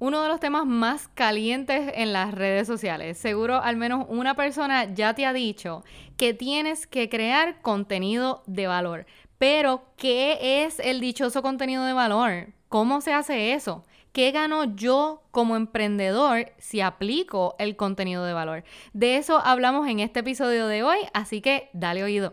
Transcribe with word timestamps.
Uno 0.00 0.22
de 0.22 0.28
los 0.28 0.40
temas 0.40 0.64
más 0.64 1.08
calientes 1.08 1.92
en 1.94 2.14
las 2.14 2.32
redes 2.32 2.66
sociales. 2.66 3.18
Seguro 3.18 3.60
al 3.60 3.76
menos 3.76 4.06
una 4.08 4.34
persona 4.34 4.94
ya 4.94 5.12
te 5.12 5.26
ha 5.26 5.34
dicho 5.34 5.84
que 6.16 6.32
tienes 6.32 6.86
que 6.86 7.10
crear 7.10 7.60
contenido 7.60 8.42
de 8.46 8.66
valor. 8.66 9.04
Pero, 9.36 9.82
¿qué 9.98 10.64
es 10.64 10.80
el 10.80 11.00
dichoso 11.00 11.42
contenido 11.42 11.84
de 11.84 11.92
valor? 11.92 12.46
¿Cómo 12.70 13.02
se 13.02 13.12
hace 13.12 13.52
eso? 13.52 13.84
¿Qué 14.12 14.30
gano 14.30 14.74
yo 14.74 15.22
como 15.32 15.54
emprendedor 15.54 16.50
si 16.56 16.80
aplico 16.80 17.54
el 17.58 17.76
contenido 17.76 18.24
de 18.24 18.32
valor? 18.32 18.64
De 18.94 19.18
eso 19.18 19.38
hablamos 19.38 19.86
en 19.86 20.00
este 20.00 20.20
episodio 20.20 20.66
de 20.66 20.82
hoy, 20.82 20.98
así 21.12 21.42
que 21.42 21.68
dale 21.74 22.02
oído. 22.02 22.32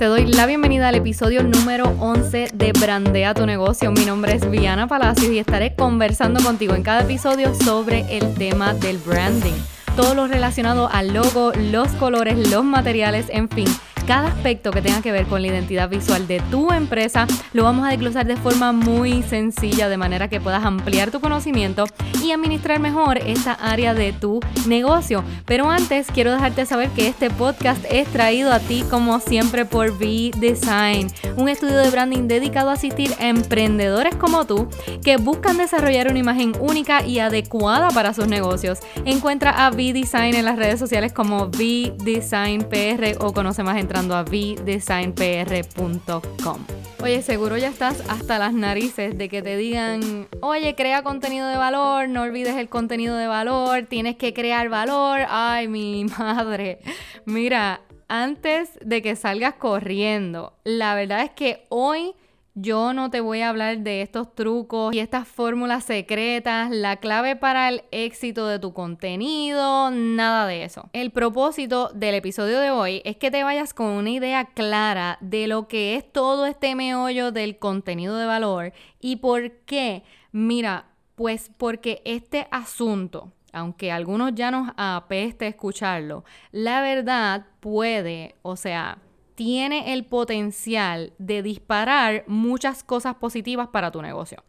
Te 0.00 0.06
doy 0.06 0.24
la 0.24 0.46
bienvenida 0.46 0.88
al 0.88 0.94
episodio 0.94 1.42
número 1.42 1.94
11 1.98 2.52
de 2.54 2.72
Brandea 2.72 3.34
tu 3.34 3.44
negocio. 3.44 3.92
Mi 3.92 4.06
nombre 4.06 4.34
es 4.34 4.50
Viana 4.50 4.86
Palacios 4.86 5.30
y 5.30 5.38
estaré 5.38 5.74
conversando 5.74 6.42
contigo 6.42 6.74
en 6.74 6.82
cada 6.82 7.02
episodio 7.02 7.54
sobre 7.54 8.06
el 8.08 8.32
tema 8.32 8.72
del 8.72 8.96
branding. 8.96 9.52
Todo 9.96 10.14
lo 10.14 10.26
relacionado 10.26 10.88
al 10.90 11.12
logo, 11.12 11.52
los 11.54 11.88
colores, 11.96 12.50
los 12.50 12.64
materiales, 12.64 13.26
en 13.28 13.50
fin 13.50 13.66
cada 14.10 14.26
aspecto 14.26 14.72
que 14.72 14.82
tenga 14.82 15.02
que 15.02 15.12
ver 15.12 15.26
con 15.26 15.40
la 15.40 15.46
identidad 15.46 15.88
visual 15.88 16.26
de 16.26 16.40
tu 16.50 16.72
empresa 16.72 17.28
lo 17.52 17.62
vamos 17.62 17.86
a 17.86 17.90
desglosar 17.90 18.26
de 18.26 18.36
forma 18.36 18.72
muy 18.72 19.22
sencilla 19.22 19.88
de 19.88 19.96
manera 19.96 20.26
que 20.26 20.40
puedas 20.40 20.64
ampliar 20.64 21.12
tu 21.12 21.20
conocimiento 21.20 21.84
y 22.20 22.32
administrar 22.32 22.80
mejor 22.80 23.18
esta 23.18 23.52
área 23.52 23.94
de 23.94 24.12
tu 24.12 24.40
negocio. 24.66 25.22
Pero 25.46 25.70
antes 25.70 26.08
quiero 26.12 26.32
dejarte 26.32 26.66
saber 26.66 26.88
que 26.88 27.06
este 27.06 27.30
podcast 27.30 27.84
es 27.88 28.08
traído 28.08 28.52
a 28.52 28.58
ti 28.58 28.84
como 28.90 29.20
siempre 29.20 29.64
por 29.64 29.92
V 29.92 30.32
Design, 30.38 31.06
un 31.36 31.48
estudio 31.48 31.76
de 31.76 31.90
branding 31.90 32.26
dedicado 32.26 32.70
a 32.70 32.72
asistir 32.72 33.14
a 33.20 33.28
emprendedores 33.28 34.16
como 34.16 34.44
tú 34.44 34.68
que 35.04 35.18
buscan 35.18 35.56
desarrollar 35.56 36.08
una 36.08 36.18
imagen 36.18 36.52
única 36.58 37.06
y 37.06 37.20
adecuada 37.20 37.90
para 37.90 38.12
sus 38.12 38.26
negocios. 38.26 38.80
Encuentra 39.04 39.50
a 39.52 39.70
V 39.70 39.92
Design 39.92 40.34
en 40.34 40.46
las 40.46 40.56
redes 40.56 40.80
sociales 40.80 41.12
como 41.12 41.44
V 41.44 41.94
Design 42.02 42.64
PR 42.64 43.16
o 43.24 43.32
conoce 43.32 43.62
más 43.62 43.76
entrando 43.76 43.99
a 44.00 44.22
vdesignpr.com. 44.22 46.58
Oye, 47.02 47.22
seguro 47.22 47.58
ya 47.58 47.68
estás 47.68 48.02
hasta 48.08 48.38
las 48.38 48.54
narices 48.54 49.18
de 49.18 49.28
que 49.28 49.42
te 49.42 49.58
digan, 49.58 50.26
oye, 50.40 50.74
crea 50.74 51.02
contenido 51.02 51.46
de 51.48 51.56
valor, 51.56 52.08
no 52.08 52.22
olvides 52.22 52.56
el 52.56 52.70
contenido 52.70 53.14
de 53.16 53.26
valor, 53.26 53.84
tienes 53.88 54.16
que 54.16 54.32
crear 54.32 54.70
valor. 54.70 55.20
Ay, 55.28 55.68
mi 55.68 56.04
madre. 56.18 56.78
Mira, 57.26 57.82
antes 58.08 58.70
de 58.82 59.02
que 59.02 59.16
salgas 59.16 59.52
corriendo, 59.54 60.54
la 60.64 60.94
verdad 60.94 61.22
es 61.22 61.30
que 61.30 61.66
hoy 61.68 62.14
yo 62.54 62.92
no 62.92 63.10
te 63.10 63.20
voy 63.20 63.40
a 63.40 63.48
hablar 63.48 63.78
de 63.78 64.02
estos 64.02 64.34
trucos 64.34 64.94
y 64.94 64.98
estas 64.98 65.28
fórmulas 65.28 65.84
secretas, 65.84 66.70
la 66.70 66.96
clave 66.96 67.36
para 67.36 67.68
el 67.68 67.82
éxito 67.90 68.46
de 68.46 68.58
tu 68.58 68.72
contenido, 68.72 69.90
nada 69.90 70.46
de 70.46 70.64
eso. 70.64 70.88
El 70.92 71.10
propósito 71.10 71.90
del 71.94 72.14
episodio 72.14 72.58
de 72.60 72.70
hoy 72.70 73.02
es 73.04 73.16
que 73.16 73.30
te 73.30 73.44
vayas 73.44 73.72
con 73.72 73.86
una 73.86 74.10
idea 74.10 74.46
clara 74.46 75.18
de 75.20 75.46
lo 75.46 75.68
que 75.68 75.96
es 75.96 76.12
todo 76.12 76.46
este 76.46 76.74
meollo 76.74 77.32
del 77.32 77.58
contenido 77.58 78.16
de 78.16 78.26
valor 78.26 78.72
y 79.00 79.16
por 79.16 79.52
qué. 79.64 80.02
Mira, 80.32 80.86
pues 81.14 81.50
porque 81.56 82.02
este 82.04 82.48
asunto, 82.50 83.32
aunque 83.52 83.92
a 83.92 83.96
algunos 83.96 84.34
ya 84.34 84.50
nos 84.50 84.70
apeste 84.76 85.46
escucharlo, 85.46 86.24
la 86.50 86.80
verdad 86.80 87.46
puede, 87.60 88.36
o 88.42 88.56
sea, 88.56 88.98
tiene 89.40 89.94
el 89.94 90.04
potencial 90.04 91.14
de 91.16 91.42
disparar 91.42 92.24
muchas 92.26 92.84
cosas 92.84 93.14
positivas 93.14 93.68
para 93.68 93.90
tu 93.90 94.02
negocio. 94.02 94.44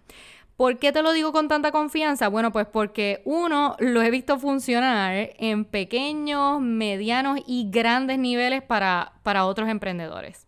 ¿Por 0.57 0.79
qué 0.79 0.91
te 0.91 1.01
lo 1.01 1.13
digo 1.13 1.31
con 1.31 1.47
tanta 1.47 1.71
confianza? 1.71 2.27
Bueno, 2.27 2.51
pues 2.51 2.67
porque 2.67 3.21
uno, 3.23 3.77
lo 3.79 4.01
he 4.01 4.11
visto 4.11 4.37
funcionar 4.37 5.29
en 5.37 5.63
pequeños, 5.63 6.59
medianos 6.59 7.39
y 7.47 7.69
grandes 7.71 8.19
niveles 8.19 8.63
para, 8.63 9.13
para 9.23 9.45
otros 9.45 9.69
emprendedores. 9.69 10.45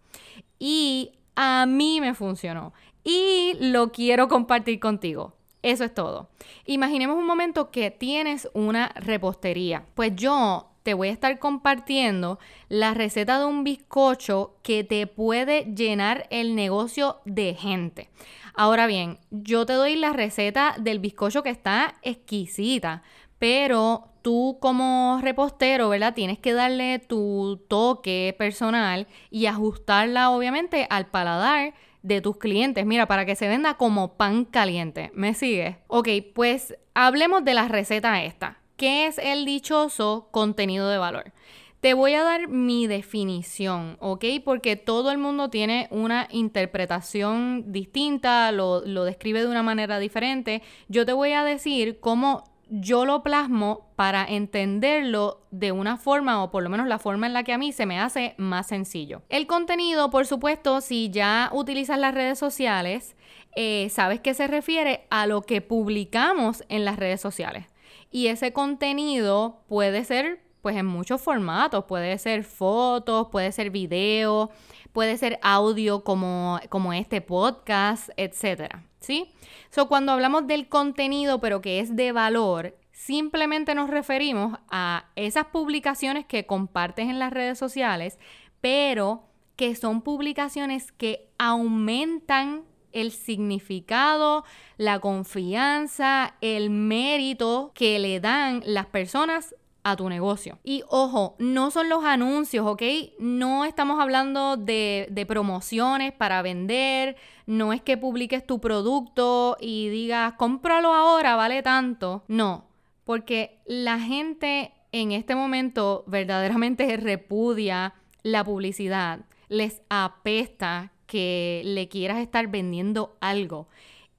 Y 0.60 1.14
a 1.38 1.66
mí 1.66 2.02
me 2.02 2.14
funcionó. 2.14 2.74
Y 3.02 3.54
lo 3.62 3.94
quiero 3.94 4.28
compartir 4.28 4.82
contigo. 4.82 5.38
Eso 5.62 5.86
es 5.86 5.94
todo. 5.94 6.32
Imaginemos 6.66 7.16
un 7.16 7.26
momento 7.26 7.72
que 7.72 7.92
tienes 7.92 8.50
una 8.54 8.90
repostería. 8.90 9.86
Pues 9.96 10.14
yo 10.18 10.73
te 10.84 10.94
voy 10.94 11.08
a 11.08 11.14
estar 11.14 11.40
compartiendo 11.40 12.40
la 12.70 12.94
receta 12.94 13.40
de 13.40 13.46
un 13.46 13.64
bizcocho 13.64 14.58
que 14.62 14.84
te 14.84 15.08
puede 15.08 15.66
llenar 15.74 16.28
el 16.30 16.56
negocio 16.56 17.22
de 17.26 17.56
gente. 17.56 18.10
Ahora 18.54 18.86
bien, 18.86 19.18
yo 19.32 19.66
te 19.66 19.74
doy 19.74 19.96
la 19.96 20.14
receta 20.14 20.76
del 20.80 21.00
bizcocho 21.00 21.42
que 21.42 21.50
está 21.50 21.96
exquisita, 22.04 23.02
pero 23.40 24.10
tú 24.22 24.58
como 24.62 25.20
repostero, 25.22 25.90
¿verdad? 25.90 26.14
Tienes 26.14 26.40
que 26.40 26.54
darle 26.54 27.00
tu 27.00 27.62
toque 27.68 28.36
personal 28.38 29.08
y 29.32 29.48
ajustarla 29.48 30.30
obviamente 30.30 30.88
al 30.90 31.08
paladar 31.08 31.74
de 32.04 32.22
tus 32.22 32.38
clientes. 32.38 32.86
Mira, 32.86 33.08
para 33.08 33.26
que 33.26 33.36
se 33.36 33.48
venda 33.48 33.76
como 33.76 34.18
pan 34.18 34.46
caliente. 34.46 35.12
¿Me 35.14 35.34
sigues? 35.34 35.78
Ok, 35.88 36.10
pues 36.36 36.76
hablemos 36.94 37.44
de 37.44 37.54
la 37.54 37.68
receta 37.68 38.24
esta. 38.24 38.63
¿Qué 38.84 39.08
es 39.08 39.18
el 39.18 39.46
dichoso 39.46 40.28
contenido 40.32 40.90
de 40.90 40.98
valor? 40.98 41.32
Te 41.80 41.94
voy 41.94 42.16
a 42.16 42.24
dar 42.24 42.50
mi 42.50 42.86
definición, 42.86 43.96
¿ok? 44.02 44.26
Porque 44.44 44.76
todo 44.76 45.10
el 45.10 45.18
mundo 45.18 45.50
tiene 45.50 45.88
una 45.90 46.28
interpretación 46.32 47.72
distinta, 47.72 48.52
lo, 48.52 48.82
describe 48.82 49.40
de 49.40 49.48
una 49.48 49.64
manera 49.64 50.00
diferente. 50.00 50.64
Yo 50.90 51.06
te 51.06 51.14
voy 51.14 51.32
a 51.32 51.46
decir 51.46 52.02
cómo 52.02 52.44
yo 52.68 53.06
lo 53.06 53.24
plasmo 53.24 53.90
para 53.96 54.26
entenderlo 54.26 55.48
de 55.50 55.72
una 55.72 55.96
forma, 55.96 56.44
o 56.44 56.52
por 56.52 56.62
lo 56.62 56.70
menos 56.70 56.86
la 56.86 57.00
forma 57.00 57.26
en 57.26 57.32
la 57.32 57.46
que 57.46 57.54
a 57.54 57.58
mí 57.58 57.72
se 57.72 57.86
me 57.86 58.02
hace 58.02 58.36
más 58.38 58.68
sencillo. 58.68 59.22
El 59.30 59.48
contenido, 59.48 60.10
por 60.10 60.26
supuesto, 60.26 60.82
si 60.82 61.10
ya 61.10 61.50
utilizas 61.54 61.98
las 61.98 62.14
redes 62.14 62.38
sociales, 62.38 63.16
eh, 63.56 63.88
sabes 63.92 64.20
que 64.20 64.34
se 64.34 64.48
refiere 64.48 65.08
a 65.10 65.26
lo 65.26 65.42
que 65.44 65.62
publicamos 65.62 66.66
en 66.68 66.84
las 66.84 66.98
redes 66.98 67.22
sociales. 67.22 67.73
Y 68.14 68.28
ese 68.28 68.54
contenido 68.54 69.64
puede 69.68 70.06
ser 70.06 70.40
pues 70.62 70.78
en 70.78 70.86
muchos 70.86 71.20
formatos, 71.20 71.86
puede 71.86 72.18
ser 72.20 72.44
fotos, 72.44 73.28
puede 73.32 73.52
ser 73.52 73.72
video, 73.72 74.52
puede 74.94 75.18
ser 75.18 75.40
audio 75.42 76.04
como, 76.04 76.60
como 76.70 76.94
este 76.94 77.22
podcast, 77.22 78.10
etcétera, 78.16 78.86
¿sí? 79.00 79.34
So, 79.72 79.90
cuando 79.90 80.12
hablamos 80.12 80.46
del 80.46 80.70
contenido, 80.70 81.42
pero 81.42 81.60
que 81.60 81.80
es 81.80 81.96
de 81.96 82.12
valor, 82.12 82.78
simplemente 82.92 83.74
nos 83.74 83.90
referimos 83.90 84.60
a 84.70 85.10
esas 85.16 85.48
publicaciones 85.48 86.26
que 86.28 86.46
compartes 86.46 87.10
en 87.10 87.18
las 87.18 87.34
redes 87.34 87.58
sociales, 87.58 88.20
pero 88.62 89.24
que 89.56 89.76
son 89.76 90.02
publicaciones 90.02 90.92
que 90.92 91.30
aumentan 91.40 92.64
el 92.94 93.12
significado, 93.12 94.46
la 94.78 95.00
confianza, 95.00 96.36
el 96.42 96.70
mérito 96.70 97.72
que 97.74 98.00
le 98.00 98.20
dan 98.20 98.62
las 98.66 98.86
personas 98.86 99.56
a 99.84 99.96
tu 99.96 100.10
negocio. 100.10 100.60
Y 100.64 100.84
ojo, 100.88 101.36
no 101.40 101.70
son 101.70 101.90
los 101.90 102.04
anuncios, 102.06 102.66
¿ok? 102.66 102.82
No 103.20 103.66
estamos 103.66 104.00
hablando 104.00 104.58
de, 104.58 105.26
promociones 105.28 106.14
para 106.14 106.42
vender, 106.42 107.18
no 107.46 107.74
es 107.74 107.82
que 107.82 107.98
publiques 107.98 108.46
tu 108.46 108.60
producto 108.60 109.58
y 109.60 109.90
digas, 109.90 110.34
cómpralo 110.38 110.94
ahora, 110.94 111.36
vale 111.36 111.62
tanto. 111.62 112.24
No, 112.28 112.68
porque 113.04 113.62
la 113.66 114.00
gente 114.00 114.74
en 114.92 115.12
este 115.12 115.36
momento 115.36 116.04
verdaderamente 116.08 116.96
repudia 116.98 117.96
la 118.22 118.44
publicidad, 118.44 119.26
les 119.50 119.82
apesta 119.90 120.93
que 121.14 121.62
le 121.64 121.90
quieras 121.90 122.18
estar 122.18 122.48
vendiendo 122.48 123.16
algo. 123.22 123.68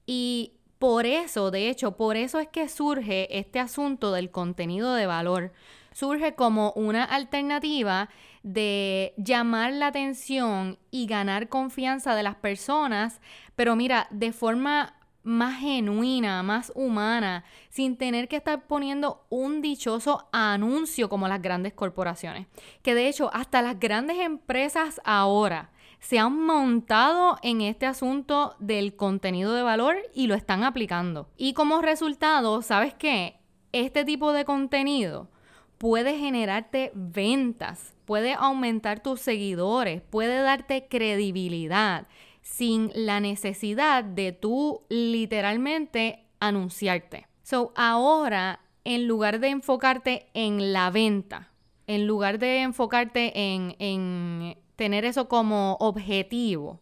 Y 0.05 0.53
por 0.79 1.05
eso, 1.05 1.51
de 1.51 1.67
hecho, 1.67 1.97
por 1.97 2.15
eso 2.15 2.39
es 2.39 2.47
que 2.47 2.69
surge 2.69 3.37
este 3.37 3.59
asunto 3.59 4.13
del 4.13 4.31
contenido 4.31 4.93
de 4.93 5.05
valor. 5.05 5.51
Surge 5.91 6.35
como 6.35 6.71
una 6.71 7.03
alternativa 7.03 8.07
de 8.43 9.13
llamar 9.17 9.73
la 9.73 9.87
atención 9.87 10.79
y 10.89 11.05
ganar 11.05 11.49
confianza 11.49 12.15
de 12.15 12.23
las 12.23 12.35
personas, 12.35 13.19
pero 13.57 13.75
mira, 13.75 14.07
de 14.09 14.31
forma 14.31 14.95
más 15.21 15.59
genuina, 15.59 16.43
más 16.43 16.71
humana, 16.75 17.43
sin 17.69 17.97
tener 17.97 18.29
que 18.29 18.37
estar 18.37 18.67
poniendo 18.67 19.25
un 19.27 19.61
dichoso 19.61 20.29
anuncio 20.31 21.09
como 21.09 21.27
las 21.27 21.41
grandes 21.41 21.73
corporaciones. 21.73 22.47
Que 22.83 22.95
de 22.95 23.09
hecho, 23.09 23.29
hasta 23.33 23.61
las 23.61 23.81
grandes 23.81 24.19
empresas 24.19 25.01
ahora 25.03 25.71
se 25.99 26.19
han 26.19 26.45
montado 26.45 27.37
en 27.41 27.61
este 27.61 27.85
asunto 27.85 28.55
del 28.59 28.95
contenido 28.95 29.53
de 29.53 29.63
valor 29.63 29.97
y 30.13 30.27
lo 30.27 30.35
están 30.35 30.63
aplicando. 30.63 31.29
Y 31.37 31.53
como 31.53 31.81
resultado, 31.81 32.61
¿sabes 32.61 32.93
qué? 32.93 33.39
este 33.75 34.05
tipo 34.05 34.31
de 34.31 34.45
contenido 34.45 35.27
puede 35.77 36.17
generarte 36.17 36.91
ventas, 36.95 37.93
puede 38.05 38.33
aumentar 38.33 39.01
tus 39.03 39.19
seguidores, 39.19 40.01
puede 40.01 40.41
darte 40.41 40.87
credibilidad 40.87 42.07
sin 42.41 42.89
la 42.95 43.19
necesidad 43.19 44.05
de 44.05 44.31
tú 44.31 44.83
literalmente 44.87 46.23
anunciarte. 46.39 47.27
So, 47.43 47.73
ahora, 47.75 48.61
en 48.85 49.07
lugar 49.07 49.39
de 49.39 49.49
enfocarte 49.49 50.27
en 50.33 50.71
la 50.71 50.89
venta, 50.89 51.51
en 51.85 52.07
lugar 52.07 52.39
de 52.39 52.61
enfocarte 52.61 53.53
en, 53.53 53.75
en 53.79 54.57
tener 54.75 55.05
eso 55.05 55.27
como 55.27 55.77
objetivo, 55.79 56.79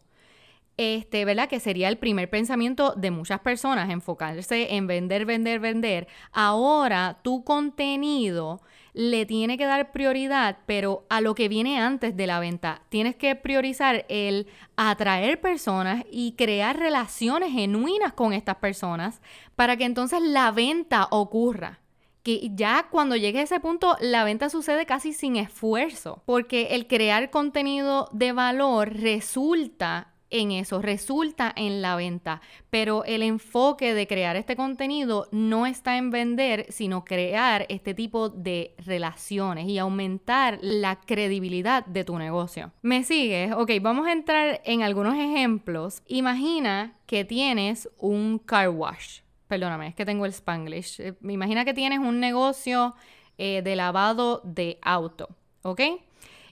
este, 0.76 1.24
¿verdad? 1.24 1.48
Que 1.48 1.60
sería 1.60 1.88
el 1.88 1.98
primer 1.98 2.28
pensamiento 2.28 2.94
de 2.96 3.10
muchas 3.10 3.40
personas, 3.40 3.90
enfocarse 3.90 4.74
en 4.74 4.86
vender, 4.86 5.24
vender, 5.24 5.60
vender. 5.60 6.08
Ahora 6.32 7.18
tu 7.22 7.44
contenido 7.44 8.60
le 8.92 9.26
tiene 9.26 9.56
que 9.56 9.66
dar 9.66 9.92
prioridad, 9.92 10.58
pero 10.66 11.04
a 11.10 11.20
lo 11.20 11.34
que 11.34 11.48
viene 11.48 11.80
antes 11.80 12.16
de 12.16 12.26
la 12.26 12.40
venta. 12.40 12.82
Tienes 12.88 13.16
que 13.16 13.34
priorizar 13.36 14.04
el 14.08 14.46
atraer 14.76 15.40
personas 15.40 16.04
y 16.10 16.32
crear 16.32 16.78
relaciones 16.78 17.52
genuinas 17.52 18.12
con 18.12 18.32
estas 18.32 18.56
personas 18.56 19.20
para 19.56 19.76
que 19.76 19.84
entonces 19.84 20.20
la 20.22 20.50
venta 20.50 21.08
ocurra 21.10 21.80
que 22.24 22.50
ya 22.54 22.88
cuando 22.90 23.14
llegue 23.14 23.38
a 23.38 23.42
ese 23.42 23.60
punto 23.60 23.96
la 24.00 24.24
venta 24.24 24.48
sucede 24.48 24.86
casi 24.86 25.12
sin 25.12 25.36
esfuerzo, 25.36 26.22
porque 26.26 26.68
el 26.70 26.88
crear 26.88 27.30
contenido 27.30 28.08
de 28.12 28.32
valor 28.32 28.92
resulta 28.94 30.14
en 30.30 30.50
eso, 30.50 30.82
resulta 30.82 31.52
en 31.54 31.80
la 31.80 31.94
venta, 31.94 32.40
pero 32.70 33.04
el 33.04 33.22
enfoque 33.22 33.94
de 33.94 34.08
crear 34.08 34.34
este 34.34 34.56
contenido 34.56 35.28
no 35.30 35.66
está 35.66 35.96
en 35.96 36.10
vender, 36.10 36.66
sino 36.70 37.04
crear 37.04 37.66
este 37.68 37.94
tipo 37.94 38.30
de 38.30 38.74
relaciones 38.78 39.68
y 39.68 39.78
aumentar 39.78 40.58
la 40.60 40.96
credibilidad 40.96 41.86
de 41.86 42.04
tu 42.04 42.18
negocio. 42.18 42.72
¿Me 42.82 43.04
sigues? 43.04 43.52
Ok, 43.52 43.70
vamos 43.80 44.08
a 44.08 44.12
entrar 44.12 44.60
en 44.64 44.82
algunos 44.82 45.14
ejemplos. 45.14 46.02
Imagina 46.06 46.94
que 47.06 47.24
tienes 47.24 47.88
un 47.98 48.38
car 48.38 48.70
wash. 48.70 49.23
Perdóname, 49.48 49.88
es 49.88 49.94
que 49.94 50.04
tengo 50.04 50.26
el 50.26 50.32
spanglish. 50.32 51.00
Eh, 51.00 51.14
imagina 51.22 51.64
que 51.64 51.74
tienes 51.74 51.98
un 51.98 52.20
negocio 52.20 52.94
eh, 53.38 53.62
de 53.62 53.76
lavado 53.76 54.40
de 54.44 54.78
auto, 54.82 55.28
¿ok? 55.62 55.80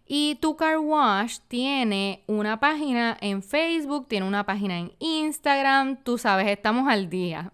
Y 0.06 0.36
tu 0.40 0.56
car 0.56 0.78
wash 0.78 1.38
tiene 1.48 2.22
una 2.26 2.60
página 2.60 3.16
en 3.20 3.42
Facebook, 3.42 4.08
tiene 4.08 4.26
una 4.26 4.44
página 4.44 4.78
en 4.78 4.92
Instagram, 4.98 6.02
tú 6.02 6.18
sabes, 6.18 6.48
estamos 6.48 6.88
al 6.88 7.08
día. 7.08 7.52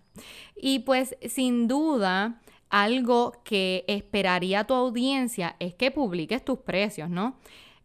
Y 0.56 0.81
pues 0.81 1.17
sin 1.29 1.69
duda, 1.69 2.41
algo 2.70 3.32
que 3.44 3.84
esperaría 3.87 4.64
tu 4.64 4.75
audiencia 4.75 5.56
es 5.58 5.75
que 5.75 5.91
publiques 5.91 6.44
tus 6.44 6.58
precios, 6.58 7.08
¿no? 7.08 7.37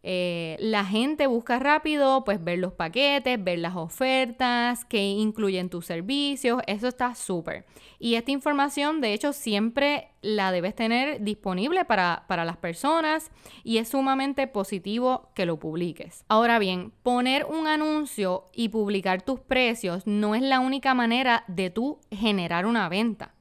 Eh, 0.06 0.56
la 0.60 0.84
gente 0.84 1.26
busca 1.26 1.58
rápido, 1.58 2.24
pues 2.24 2.44
ver 2.44 2.58
los 2.58 2.74
paquetes, 2.74 3.42
ver 3.42 3.58
las 3.58 3.74
ofertas 3.74 4.84
que 4.84 5.02
incluyen 5.02 5.70
tus 5.70 5.86
servicios, 5.86 6.60
eso 6.66 6.88
está 6.88 7.14
súper. 7.14 7.64
Y 7.98 8.16
esta 8.16 8.30
información, 8.30 9.00
de 9.00 9.14
hecho, 9.14 9.32
siempre 9.32 10.10
la 10.20 10.52
debes 10.52 10.74
tener 10.74 11.22
disponible 11.22 11.86
para, 11.86 12.24
para 12.28 12.44
las 12.44 12.58
personas 12.58 13.30
y 13.62 13.78
es 13.78 13.88
sumamente 13.88 14.46
positivo 14.46 15.30
que 15.34 15.46
lo 15.46 15.58
publiques. 15.58 16.26
Ahora 16.28 16.58
bien, 16.58 16.92
poner 17.02 17.46
un 17.46 17.66
anuncio 17.66 18.50
y 18.52 18.68
publicar 18.68 19.22
tus 19.22 19.40
precios 19.40 20.06
no 20.06 20.34
es 20.34 20.42
la 20.42 20.60
única 20.60 20.92
manera 20.92 21.44
de 21.48 21.70
tú 21.70 21.98
generar 22.10 22.66
una 22.66 22.90
venta. 22.90 23.33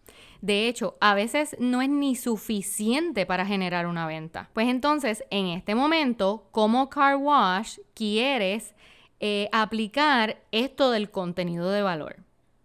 De 0.43 0.67
hecho, 0.67 0.97
a 0.99 1.15
veces 1.15 1.55
no 1.57 1.81
es 1.81 1.87
ni 1.87 2.17
suficiente 2.17 3.25
para 3.25 3.45
generar 3.45 3.87
una 3.87 4.05
venta. 4.05 4.49
Pues 4.51 4.67
entonces, 4.67 5.23
en 5.29 5.45
este 5.45 5.73
momento, 5.73 6.49
como 6.51 6.89
car 6.89 7.15
wash, 7.15 7.77
quieres 7.93 8.75
eh, 9.21 9.47
aplicar 9.53 10.41
esto 10.51 10.91
del 10.91 11.09
contenido 11.11 11.71
de 11.71 11.81
valor. 11.81 12.17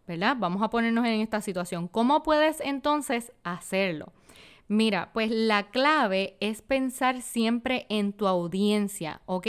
¿Verdad? 0.09 0.35
Vamos 0.41 0.61
a 0.61 0.71
ponernos 0.71 1.07
en 1.07 1.21
esta 1.21 1.41
situación. 1.41 1.87
¿Cómo 1.87 2.25
puedes 2.25 2.61
entonces 2.63 3.31
hacerlo? 3.45 4.13
Mira, 4.67 5.11
pues 5.13 5.31
la 5.31 5.71
clave 5.71 6.37
es 6.41 6.63
pensar 6.63 7.23
siempre 7.23 7.87
en 7.91 8.13
tu 8.13 8.27
audiencia, 8.27 9.21
¿ok? 9.27 9.47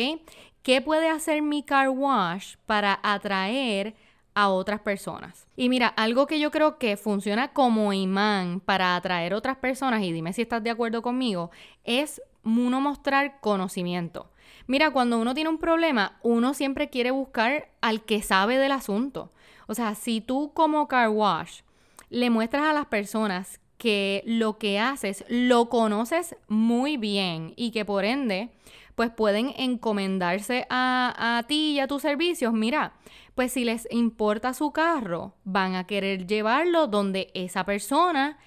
¿Qué 0.62 0.82
puede 0.82 1.10
hacer 1.10 1.42
mi 1.42 1.64
car 1.64 1.90
wash 1.90 2.58
para 2.68 3.00
atraer 3.02 3.96
a 4.42 4.50
otras 4.50 4.80
personas. 4.80 5.48
Y 5.58 5.68
mira, 5.68 5.88
algo 5.88 6.26
que 6.26 6.40
yo 6.40 6.50
creo 6.50 6.78
que 6.78 6.96
funciona 6.96 7.50
como 7.50 7.92
imán 7.92 8.62
para 8.62 8.96
atraer 8.96 9.34
otras 9.34 9.58
personas, 9.58 10.02
y 10.02 10.14
dime 10.14 10.32
si 10.32 10.44
estás 10.44 10.64
de 10.64 10.70
acuerdo 10.70 11.02
conmigo, 11.02 11.52
es 11.84 12.22
uno 12.44 12.80
mostrar 12.80 13.42
conocimiento. 13.42 14.32
Mira, 14.66 14.92
cuando 14.92 15.20
uno 15.20 15.34
tiene 15.34 15.50
un 15.50 15.58
problema, 15.58 16.20
uno 16.24 16.54
siempre 16.54 16.90
quiere 16.90 17.12
buscar 17.12 17.70
al 17.82 18.04
que 18.04 18.22
sabe 18.22 18.58
del 18.58 18.72
asunto. 18.72 19.32
O 19.68 19.76
sea, 19.76 19.94
si 19.94 20.22
tú 20.22 20.52
como 20.54 20.88
car 20.88 21.10
wash 21.10 21.62
le 22.10 22.30
muestras 22.30 22.64
a 22.64 22.74
las 22.74 22.86
personas 22.86 23.60
que 23.78 24.24
lo 24.26 24.58
que 24.58 24.80
haces 24.80 25.26
lo 25.28 25.70
conoces 25.70 26.36
muy 26.48 26.98
bien 26.98 27.54
y 27.56 27.72
que 27.72 27.86
por 27.86 28.06
ende 28.06 28.52
pues 29.00 29.12
pueden 29.12 29.54
encomendarse 29.56 30.68
a, 30.70 31.38
a 31.38 31.44
ti 31.44 31.72
y 31.72 31.80
a 31.80 31.88
tus 31.88 32.02
servicios. 32.02 32.52
Mira, 32.52 32.92
pues 33.34 33.54
si 33.54 33.64
les 33.64 33.88
importa 33.92 34.54
su 34.54 34.74
carro, 34.74 35.36
van 35.46 35.76
a 35.76 35.88
querer 35.88 36.28
llevarlo 36.28 36.86
donde 36.88 37.32
esa 37.34 37.64
persona 37.64 38.38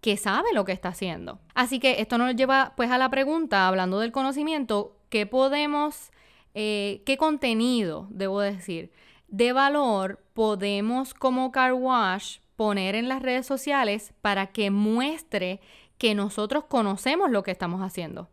que 0.00 0.16
sabe 0.16 0.48
lo 0.54 0.64
que 0.64 0.72
está 0.72 0.88
haciendo. 0.88 1.40
Así 1.54 1.78
que 1.78 2.00
esto 2.00 2.16
nos 2.16 2.34
lleva 2.34 2.72
pues 2.74 2.90
a 2.90 2.96
la 2.96 3.10
pregunta, 3.10 3.68
hablando 3.68 3.98
del 3.98 4.10
conocimiento, 4.10 4.96
¿qué 5.10 5.26
podemos, 5.26 6.10
eh, 6.54 7.02
qué 7.04 7.18
contenido, 7.18 8.06
debo 8.08 8.40
decir, 8.40 8.90
de 9.26 9.52
valor 9.52 10.24
podemos 10.32 11.12
como 11.12 11.52
car 11.52 11.74
wash 11.74 12.38
poner 12.56 12.94
en 12.94 13.10
las 13.10 13.20
redes 13.20 13.44
sociales 13.44 14.14
para 14.22 14.46
que 14.46 14.70
muestre 14.70 15.60
que 15.98 16.14
nosotros 16.14 16.64
conocemos 16.64 17.30
lo 17.30 17.42
que 17.42 17.50
estamos 17.50 17.82
haciendo? 17.82 18.30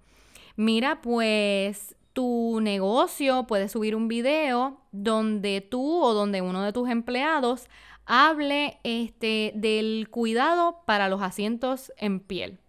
Mira, 0.55 1.01
pues 1.01 1.95
tu 2.13 2.59
negocio 2.61 3.45
puede 3.45 3.67
subir 3.67 3.95
un 3.95 4.07
video 4.07 4.79
donde 4.91 5.61
tú 5.61 6.01
o 6.01 6.13
donde 6.13 6.41
uno 6.41 6.63
de 6.63 6.71
tus 6.71 6.89
empleados 6.89 7.67
hable 8.05 8.79
este, 8.83 9.51
del 9.55 10.07
cuidado 10.09 10.83
para 10.85 11.09
los 11.09 11.21
asientos 11.21 11.91
en 11.97 12.19
piel 12.19 12.59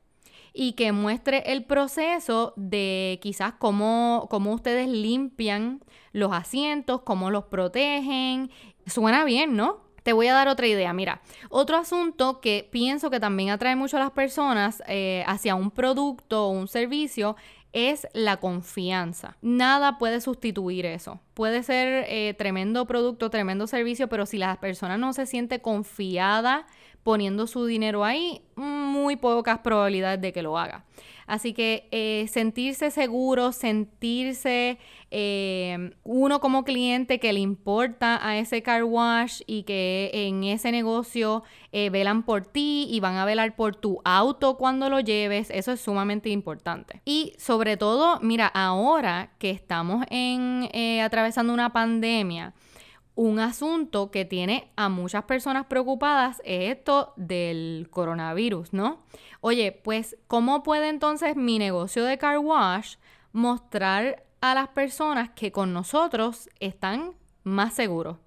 y 0.59 0.73
que 0.73 0.91
muestre 0.91 1.53
el 1.53 1.65
proceso 1.65 2.55
de 2.57 3.19
quizás 3.23 3.53
cómo, 3.59 4.27
cómo 4.31 4.53
ustedes 4.55 4.89
limpian 4.89 5.81
los 6.13 6.33
asientos, 6.33 7.03
cómo 7.03 7.31
los 7.31 7.45
protegen. 7.45 8.51
Suena 8.87 9.25
bien, 9.25 9.55
¿no? 9.55 9.85
Te 10.03 10.15
voy 10.15 10.29
a 10.29 10.33
dar 10.33 10.49
otra 10.49 10.67
idea. 10.67 10.95
Mira, 10.95 11.21
otro 11.51 11.77
asunto 11.77 12.41
que 12.41 12.67
pienso 12.73 13.11
que 13.11 13.21
también 13.21 13.51
atrae 13.51 13.77
mucho 13.77 13.99
a 13.99 14.01
las 14.01 14.13
personas 14.13 14.83
eh, 14.89 15.25
hacia 15.27 15.55
un 15.55 15.71
producto 15.71 16.47
o 16.47 16.51
un 16.51 16.69
servicio 16.69 17.37
es 17.77 18.09
la 18.15 18.39
confianza. 18.39 19.37
Nada 19.43 19.99
puede 19.99 20.23
sustituir 20.23 20.87
eso. 20.87 21.21
Puede 21.35 21.63
ser 21.63 22.07
eh, 22.09 22.33
tremendo 22.33 22.87
producto, 22.87 23.29
tremendo 23.29 23.67
servicio, 23.67 24.09
pero 24.09 24.25
si 24.25 24.39
la 24.39 24.59
persona 24.61 24.97
no 24.97 25.13
se 25.13 25.27
siente 25.27 25.61
confiada 25.61 26.67
poniendo 27.03 27.47
su 27.47 27.67
dinero 27.67 28.03
ahí, 28.03 28.41
muy 28.57 29.17
pocas 29.17 29.59
probabilidades 29.59 30.23
de 30.23 30.33
que 30.33 30.41
lo 30.41 30.57
haga. 30.57 30.87
Así 31.27 31.53
que 31.53 31.89
eh, 31.91 32.27
sentirse 32.29 32.91
seguro, 32.91 33.53
sentirse 33.53 34.79
eh, 35.11 35.91
uno 36.05 36.41
como 36.41 36.65
cliente 36.65 37.19
que 37.19 37.33
le 37.33 37.41
importa 37.41 38.27
a 38.27 38.39
ese 38.39 38.63
car 38.63 38.85
wash 38.85 39.43
y 39.47 39.65
que 39.65 40.11
en 40.13 40.45
ese 40.45 40.71
negocio 40.71 41.43
eh, 41.73 41.91
velan 41.91 42.23
por 42.23 42.45
ti 42.47 42.87
y 42.91 43.01
van 43.01 43.17
a 43.17 43.25
velar 43.25 43.57
por 43.57 43.75
tu 43.77 44.01
auto 44.05 44.57
cuando 44.57 44.89
lo 44.89 45.01
lleves, 45.01 45.51
eso 45.51 45.73
es 45.73 45.81
sumamente 45.81 46.31
importante. 46.31 47.03
Y 47.05 47.33
sobre 47.39 47.77
todo, 47.77 48.21
mira, 48.21 48.47
ahora 48.47 49.33
que 49.39 49.51
estamos 49.51 50.07
en, 50.11 50.69
atravesando 51.03 51.53
una 51.53 51.73
pandemia, 51.73 52.55
un 53.17 53.41
asunto 53.41 54.11
que 54.11 54.25
tiene 54.25 54.71
a 54.77 54.89
muchas 54.89 55.25
personas 55.25 55.67
preocupadas 55.67 56.41
es 56.45 56.77
esto 56.77 57.15
del 57.17 57.89
coronavirus, 57.91 58.75
¿no? 58.75 59.03
Oye, 59.41 59.73
pues, 59.73 60.17
¿cómo 60.29 60.63
puede 60.63 60.91
entonces 60.91 61.35
mi 61.35 61.59
negocio 61.59 62.05
de 62.05 62.19
car 62.19 62.39
wash 62.39 62.97
mostrar 63.33 64.25
a 64.43 64.55
las 64.55 64.69
personas 64.69 65.31
que 65.31 65.51
con 65.51 65.73
nosotros 65.73 66.51
están 66.61 67.15
más 67.43 67.75
seguros? 67.75 68.19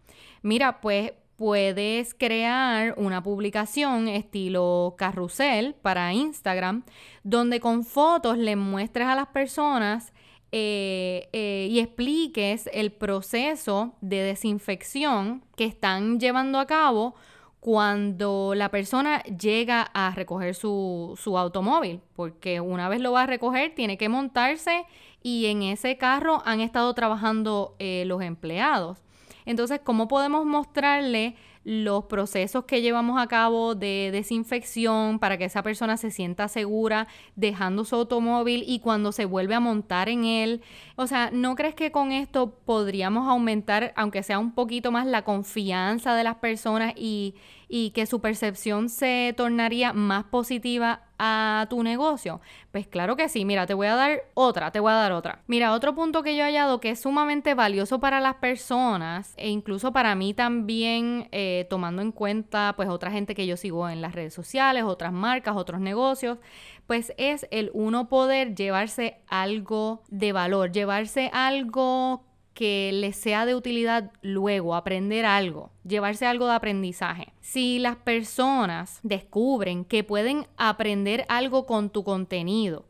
Mira, 0.41 0.81
pues 0.81 1.13
puedes 1.35 2.15
crear 2.15 2.95
una 2.97 3.21
publicación 3.21 4.07
estilo 4.07 4.95
carrusel 4.97 5.75
para 5.75 6.11
Instagram, 6.13 6.83
donde 7.23 7.59
con 7.59 7.85
fotos 7.85 8.39
le 8.39 8.55
muestres 8.55 9.07
a 9.07 9.15
las 9.15 9.27
personas 9.27 10.11
eh, 10.51 11.29
eh, 11.31 11.67
y 11.69 11.79
expliques 11.79 12.69
el 12.73 12.91
proceso 12.91 13.93
de 14.01 14.17
desinfección 14.17 15.43
que 15.55 15.65
están 15.65 16.19
llevando 16.19 16.57
a 16.59 16.65
cabo 16.65 17.15
cuando 17.59 18.53
la 18.55 18.69
persona 18.69 19.21
llega 19.23 19.81
a 19.81 20.11
recoger 20.15 20.55
su, 20.55 21.17
automóvil, 21.37 22.01
porque 22.15 22.61
una 22.61 22.89
vez 22.89 23.01
lo 23.01 23.11
va 23.11 23.23
a 23.23 23.27
recoger 23.27 23.75
tiene 23.75 23.97
que 23.97 24.09
montarse 24.09 24.85
y 25.21 25.47
en 25.47 25.61
ese 25.61 25.97
carro 25.97 26.41
han 26.45 26.61
estado 26.61 26.93
trabajando 26.93 27.75
eh, 27.79 28.03
los 28.07 28.21
empleados. 28.21 28.97
Entonces, 29.45 29.81
¿cómo 29.83 30.07
podemos 30.07 30.45
mostrarle 30.45 31.35
los 31.69 32.05
procesos 32.05 32.65
que 32.65 32.81
llevamos 32.81 33.21
a 33.21 33.27
cabo 33.27 33.75
de 33.75 34.09
desinfección 34.11 35.19
para 35.19 35.37
que 35.37 35.45
esa 35.45 35.61
persona 35.61 35.97
se 35.97 36.09
sienta 36.09 36.47
segura 36.47 37.07
dejando 37.35 37.85
su 37.85 37.95
automóvil 37.95 38.63
y 38.65 38.79
cuando 38.79 39.11
se 39.11 39.25
vuelve 39.25 39.53
a 39.53 39.59
montar 39.59 40.09
en 40.09 40.25
él. 40.25 40.63
O 40.95 41.05
sea, 41.05 41.29
¿no 41.31 41.53
crees 41.53 41.75
que 41.75 41.91
con 41.91 42.11
esto 42.11 42.55
podríamos 42.65 43.27
aumentar, 43.27 43.93
aunque 43.95 44.23
sea 44.23 44.39
un 44.39 44.53
poquito 44.53 44.91
más, 44.91 45.05
la 45.05 45.21
confianza 45.21 46.15
de 46.15 46.23
las 46.23 46.37
personas 46.37 46.93
y, 46.95 47.35
y 47.69 47.91
que 47.91 48.07
su 48.07 48.19
percepción 48.19 48.89
se 48.89 49.33
tornaría 49.37 49.93
más 49.93 50.25
positiva 50.25 51.03
a 51.19 51.67
tu 51.69 51.83
negocio? 51.83 52.41
Pues 52.71 52.87
claro 52.87 53.15
que 53.15 53.29
sí, 53.29 53.45
mira, 53.45 53.67
te 53.67 53.75
voy 53.75 53.87
a 53.87 53.95
dar 53.95 54.23
otra, 54.33 54.71
te 54.71 54.79
voy 54.79 54.91
a 54.91 54.95
dar 54.95 55.11
otra. 55.11 55.43
Mira, 55.47 55.73
otro 55.73 55.93
punto 55.93 56.23
que 56.23 56.35
yo 56.35 56.43
he 56.43 56.47
hallado 56.47 56.79
que 56.79 56.89
es 56.89 57.01
sumamente 57.01 57.53
valioso 57.53 57.99
para 57.99 58.19
las 58.19 58.35
personas 58.35 59.33
e 59.37 59.49
incluso 59.49 59.93
para 59.93 60.15
mí 60.15 60.33
también, 60.33 61.29
eh, 61.31 61.67
tomando 61.69 62.01
en 62.01 62.11
cuenta 62.11 62.73
pues 62.75 62.89
otra 62.89 63.11
gente 63.11 63.35
que 63.35 63.45
yo 63.45 63.55
sigo 63.55 63.87
en 63.87 64.01
las 64.01 64.15
redes 64.15 64.33
sociales, 64.33 64.83
otras 64.83 65.13
marcas, 65.13 65.55
otros 65.55 65.79
negocios, 65.79 66.39
pues 66.87 67.13
es 67.17 67.47
el 67.51 67.69
uno 67.75 68.09
poder 68.09 68.55
llevarse 68.55 69.21
algo 69.27 70.01
de 70.07 70.31
valor, 70.31 70.71
llevarse 70.71 71.29
algo 71.31 72.25
que 72.59 72.91
les 72.91 73.15
sea 73.15 73.45
de 73.45 73.55
utilidad 73.55 74.11
luego, 74.21 74.75
aprender 74.75 75.25
algo, 75.25 75.71
llevarse 75.85 76.25
algo 76.25 76.45
de 76.45 76.55
aprendizaje. 76.55 77.31
Si 77.39 77.79
las 77.79 77.95
personas 77.95 78.99
descubren 79.01 79.85
que 79.85 80.03
pueden 80.03 80.45
aprender 80.57 81.25
algo 81.29 81.65
con 81.65 81.89
tu 81.89 82.03
contenido, 82.03 82.83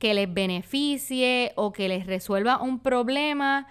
que 0.00 0.12
les 0.12 0.34
beneficie 0.34 1.52
o 1.54 1.72
que 1.72 1.86
les 1.86 2.04
resuelva 2.04 2.60
un 2.60 2.80
problema 2.80 3.68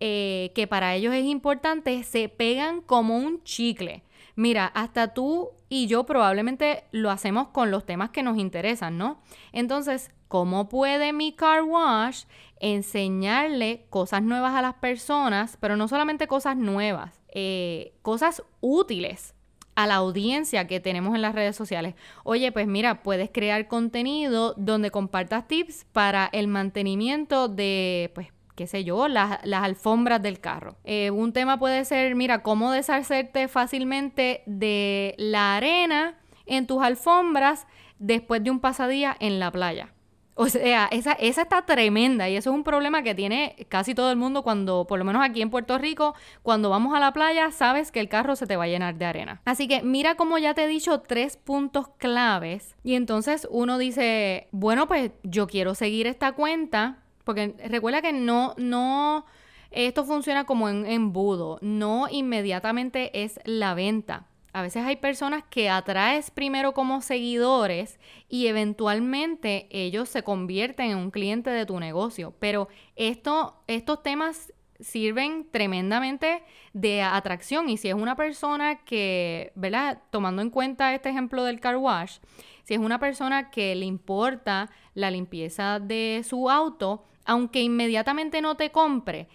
eh, 0.00 0.52
que 0.54 0.66
para 0.66 0.94
ellos 0.94 1.12
es 1.12 1.26
importante, 1.26 2.02
se 2.02 2.30
pegan 2.30 2.80
como 2.80 3.18
un 3.18 3.44
chicle. 3.44 4.04
Mira, 4.36 4.64
hasta 4.68 5.12
tú 5.12 5.50
y 5.74 5.88
yo 5.88 6.06
probablemente 6.06 6.84
lo 6.92 7.10
hacemos 7.10 7.48
con 7.48 7.72
los 7.72 7.84
temas 7.84 8.10
que 8.10 8.22
nos 8.22 8.38
interesan, 8.38 8.96
¿no? 8.96 9.20
Entonces, 9.50 10.12
¿cómo 10.28 10.68
puede 10.68 11.12
mi 11.12 11.32
car 11.32 11.64
wash 11.64 12.26
enseñarle 12.60 13.84
cosas 13.90 14.22
nuevas 14.22 14.54
a 14.54 14.62
las 14.62 14.74
personas, 14.74 15.58
pero 15.58 15.76
no 15.76 15.88
solamente 15.88 16.28
cosas 16.28 16.56
nuevas, 16.56 17.20
eh, 17.34 17.92
cosas 18.02 18.44
útiles 18.60 19.34
a 19.74 19.88
la 19.88 19.96
audiencia 19.96 20.68
que 20.68 20.78
tenemos 20.78 21.16
en 21.16 21.22
las 21.22 21.34
redes 21.34 21.56
sociales. 21.56 21.96
Oye, 22.22 22.52
pues 22.52 22.68
mira, 22.68 23.02
puedes 23.02 23.30
crear 23.30 23.66
contenido 23.66 24.54
donde 24.56 24.92
compartas 24.92 25.48
tips 25.48 25.86
para 25.92 26.30
el 26.32 26.46
mantenimiento 26.46 27.48
de, 27.48 28.12
pues, 28.14 28.28
qué 28.54 28.66
sé 28.66 28.84
yo, 28.84 29.08
las, 29.08 29.38
alfombras 29.52 30.22
del 30.22 30.40
carro. 30.40 30.76
Eh, 30.84 31.10
un 31.10 31.32
tema 31.32 31.58
puede 31.58 31.84
ser, 31.84 32.14
mira, 32.14 32.42
cómo 32.42 32.72
deshacerte 32.72 33.48
fácilmente 33.48 34.42
de 34.46 35.14
la 35.18 35.56
arena 35.56 36.18
en 36.46 36.66
tus 36.66 36.82
alfombras 36.82 37.66
después 37.98 38.42
de 38.44 38.50
un 38.50 38.60
pasadía 38.60 39.16
en 39.18 39.38
la 39.38 39.50
playa. 39.50 39.94
O 40.36 40.48
sea, 40.48 40.88
esa, 40.90 41.12
esa 41.12 41.42
está 41.42 41.64
tremenda 41.64 42.28
y 42.28 42.36
eso 42.36 42.50
es 42.50 42.56
un 42.56 42.64
problema 42.64 43.02
que 43.04 43.14
tiene 43.14 43.54
casi 43.68 43.94
todo 43.94 44.10
el 44.10 44.16
mundo 44.16 44.42
cuando, 44.42 44.84
por 44.84 44.98
lo 44.98 45.04
menos 45.04 45.22
aquí 45.24 45.40
en 45.40 45.50
Puerto 45.50 45.78
Rico, 45.78 46.14
cuando 46.42 46.70
vamos 46.70 46.92
a 46.94 46.98
la 46.98 47.12
playa, 47.12 47.52
sabes 47.52 47.92
que 47.92 48.00
el 48.00 48.08
carro 48.08 48.34
se 48.34 48.48
te 48.48 48.56
va 48.56 48.64
a 48.64 48.68
llenar 48.68 48.96
de 48.96 49.04
arena. 49.04 49.42
Así 49.44 49.68
que 49.68 49.82
mira 49.82 50.16
como 50.16 50.38
ya 50.38 50.54
te 50.54 50.64
he 50.64 50.66
dicho 50.66 51.00
tres 51.00 51.36
puntos 51.36 51.86
claves 51.98 52.74
y 52.82 52.96
entonces 52.96 53.46
uno 53.50 53.78
dice, 53.78 54.48
bueno, 54.50 54.88
pues 54.88 55.12
yo 55.22 55.46
quiero 55.46 55.76
seguir 55.76 56.08
esta 56.08 56.32
cuenta, 56.32 57.03
porque 57.24 57.54
recuerda 57.68 58.02
que 58.02 58.12
no, 58.12 58.54
no, 58.56 59.26
esto 59.70 60.04
funciona 60.04 60.44
como 60.44 60.68
en 60.68 60.86
embudo, 60.86 61.58
no 61.60 62.06
inmediatamente 62.10 63.24
es 63.24 63.40
la 63.44 63.74
venta. 63.74 64.26
A 64.52 64.62
veces 64.62 64.84
hay 64.84 64.94
personas 64.94 65.42
que 65.50 65.68
atraes 65.68 66.30
primero 66.30 66.74
como 66.74 67.00
seguidores 67.00 67.98
y 68.28 68.46
eventualmente 68.46 69.66
ellos 69.72 70.08
se 70.08 70.22
convierten 70.22 70.92
en 70.92 70.98
un 70.98 71.10
cliente 71.10 71.50
de 71.50 71.66
tu 71.66 71.80
negocio. 71.80 72.34
Pero 72.38 72.68
esto, 72.94 73.64
estos 73.66 74.04
temas 74.04 74.52
sirven 74.78 75.48
tremendamente 75.50 76.44
de 76.72 77.02
atracción 77.02 77.68
y 77.68 77.78
si 77.78 77.88
es 77.88 77.94
una 77.94 78.14
persona 78.14 78.84
que, 78.84 79.50
¿verdad? 79.56 80.02
Tomando 80.10 80.40
en 80.40 80.50
cuenta 80.50 80.94
este 80.94 81.08
ejemplo 81.08 81.42
del 81.42 81.58
car 81.58 81.76
wash, 81.76 82.18
si 82.62 82.74
es 82.74 82.80
una 82.80 83.00
persona 83.00 83.50
que 83.50 83.74
le 83.74 83.86
importa 83.86 84.70
la 84.94 85.10
limpieza 85.10 85.80
de 85.80 86.22
su 86.24 86.48
auto, 86.48 87.04
aunque 87.24 87.62
inmediatamente 87.62 88.40
no 88.40 88.56
te 88.56 88.70
compre, 88.70 89.28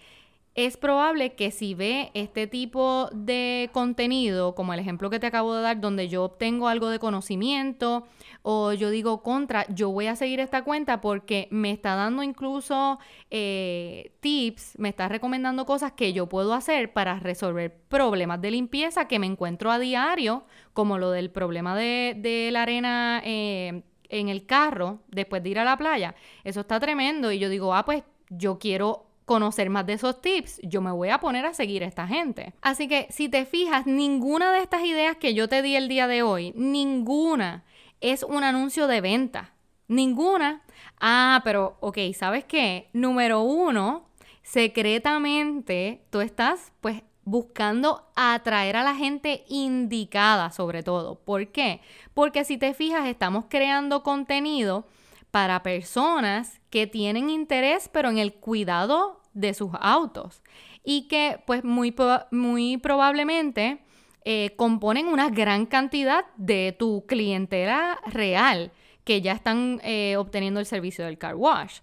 es 0.56 0.76
probable 0.76 1.34
que 1.34 1.52
si 1.52 1.74
ve 1.74 2.10
este 2.14 2.46
tipo 2.46 3.08
de 3.12 3.70
contenido, 3.72 4.54
como 4.54 4.74
el 4.74 4.80
ejemplo 4.80 5.08
que 5.08 5.20
te 5.20 5.28
acabo 5.28 5.54
de 5.54 5.62
dar, 5.62 5.80
donde 5.80 6.08
yo 6.08 6.24
obtengo 6.24 6.66
algo 6.66 6.88
de 6.88 6.98
conocimiento 6.98 8.04
o 8.42 8.72
yo 8.72 8.90
digo 8.90 9.22
contra, 9.22 9.64
yo 9.68 9.90
voy 9.90 10.08
a 10.08 10.16
seguir 10.16 10.40
esta 10.40 10.64
cuenta 10.64 11.00
porque 11.00 11.46
me 11.50 11.70
está 11.70 11.94
dando 11.94 12.22
incluso 12.24 12.98
eh, 13.30 14.12
tips, 14.20 14.78
me 14.78 14.88
está 14.88 15.08
recomendando 15.08 15.66
cosas 15.66 15.92
que 15.92 16.12
yo 16.12 16.28
puedo 16.28 16.52
hacer 16.52 16.92
para 16.92 17.20
resolver 17.20 17.78
problemas 17.88 18.40
de 18.40 18.50
limpieza 18.50 19.06
que 19.06 19.20
me 19.20 19.26
encuentro 19.26 19.70
a 19.70 19.78
diario, 19.78 20.44
como 20.72 20.98
lo 20.98 21.12
del 21.12 21.30
problema 21.30 21.76
de, 21.76 22.48
la 22.52 22.62
arena. 22.62 23.22
Eh, 23.24 23.82
en 24.10 24.28
el 24.28 24.46
carro 24.46 25.00
después 25.08 25.42
de 25.42 25.50
ir 25.50 25.58
a 25.58 25.64
la 25.64 25.76
playa, 25.76 26.14
eso 26.44 26.60
está 26.60 26.78
tremendo 26.80 27.32
y 27.32 27.38
yo 27.38 27.48
digo, 27.48 27.74
ah, 27.74 27.84
pues 27.84 28.02
yo 28.28 28.58
quiero 28.58 29.06
conocer 29.24 29.70
más 29.70 29.86
de 29.86 29.92
esos 29.92 30.20
tips, 30.20 30.60
yo 30.64 30.80
me 30.80 30.90
voy 30.90 31.10
a 31.10 31.20
poner 31.20 31.46
a 31.46 31.54
seguir 31.54 31.84
a 31.84 31.86
esta 31.86 32.06
gente. 32.08 32.52
Así 32.62 32.88
que 32.88 33.06
si 33.10 33.28
te 33.28 33.46
fijas, 33.46 33.86
ninguna 33.86 34.52
de 34.52 34.58
estas 34.58 34.82
ideas 34.84 35.16
que 35.16 35.34
yo 35.34 35.48
te 35.48 35.62
di 35.62 35.76
el 35.76 35.88
día 35.88 36.08
de 36.08 36.22
hoy, 36.22 36.52
ninguna 36.56 37.64
es 38.00 38.24
un 38.24 38.42
anuncio 38.42 38.86
de 38.88 39.00
venta. 39.00 39.52
Ninguna. 39.86 40.62
Ah, 41.00 41.42
pero, 41.44 41.76
ok, 41.80 41.98
¿sabes 42.12 42.44
qué? 42.44 42.88
Número 42.92 43.42
uno, 43.42 44.08
secretamente 44.42 46.02
tú 46.10 46.20
estás 46.20 46.72
pues 46.80 47.02
buscando 47.24 48.06
atraer 48.16 48.76
a 48.76 48.82
la 48.82 48.94
gente 48.94 49.44
indicada 49.48 50.50
sobre 50.50 50.82
todo. 50.82 51.16
¿Por 51.16 51.48
qué? 51.48 51.80
Porque 52.14 52.44
si 52.44 52.58
te 52.58 52.74
fijas, 52.74 53.06
estamos 53.06 53.44
creando 53.48 54.02
contenido 54.02 54.86
para 55.30 55.62
personas 55.62 56.60
que 56.70 56.86
tienen 56.86 57.30
interés 57.30 57.88
pero 57.92 58.08
en 58.08 58.18
el 58.18 58.34
cuidado 58.34 59.20
de 59.32 59.54
sus 59.54 59.70
autos 59.80 60.42
y 60.84 61.08
que 61.08 61.40
pues 61.46 61.62
muy, 61.64 61.94
muy 62.30 62.76
probablemente 62.78 63.82
eh, 64.24 64.54
componen 64.56 65.06
una 65.06 65.30
gran 65.30 65.66
cantidad 65.66 66.26
de 66.36 66.74
tu 66.78 67.04
clientela 67.06 67.98
real 68.06 68.72
que 69.04 69.22
ya 69.22 69.32
están 69.32 69.80
eh, 69.82 70.16
obteniendo 70.16 70.60
el 70.60 70.66
servicio 70.66 71.04
del 71.04 71.18
car 71.18 71.36
wash. 71.36 71.80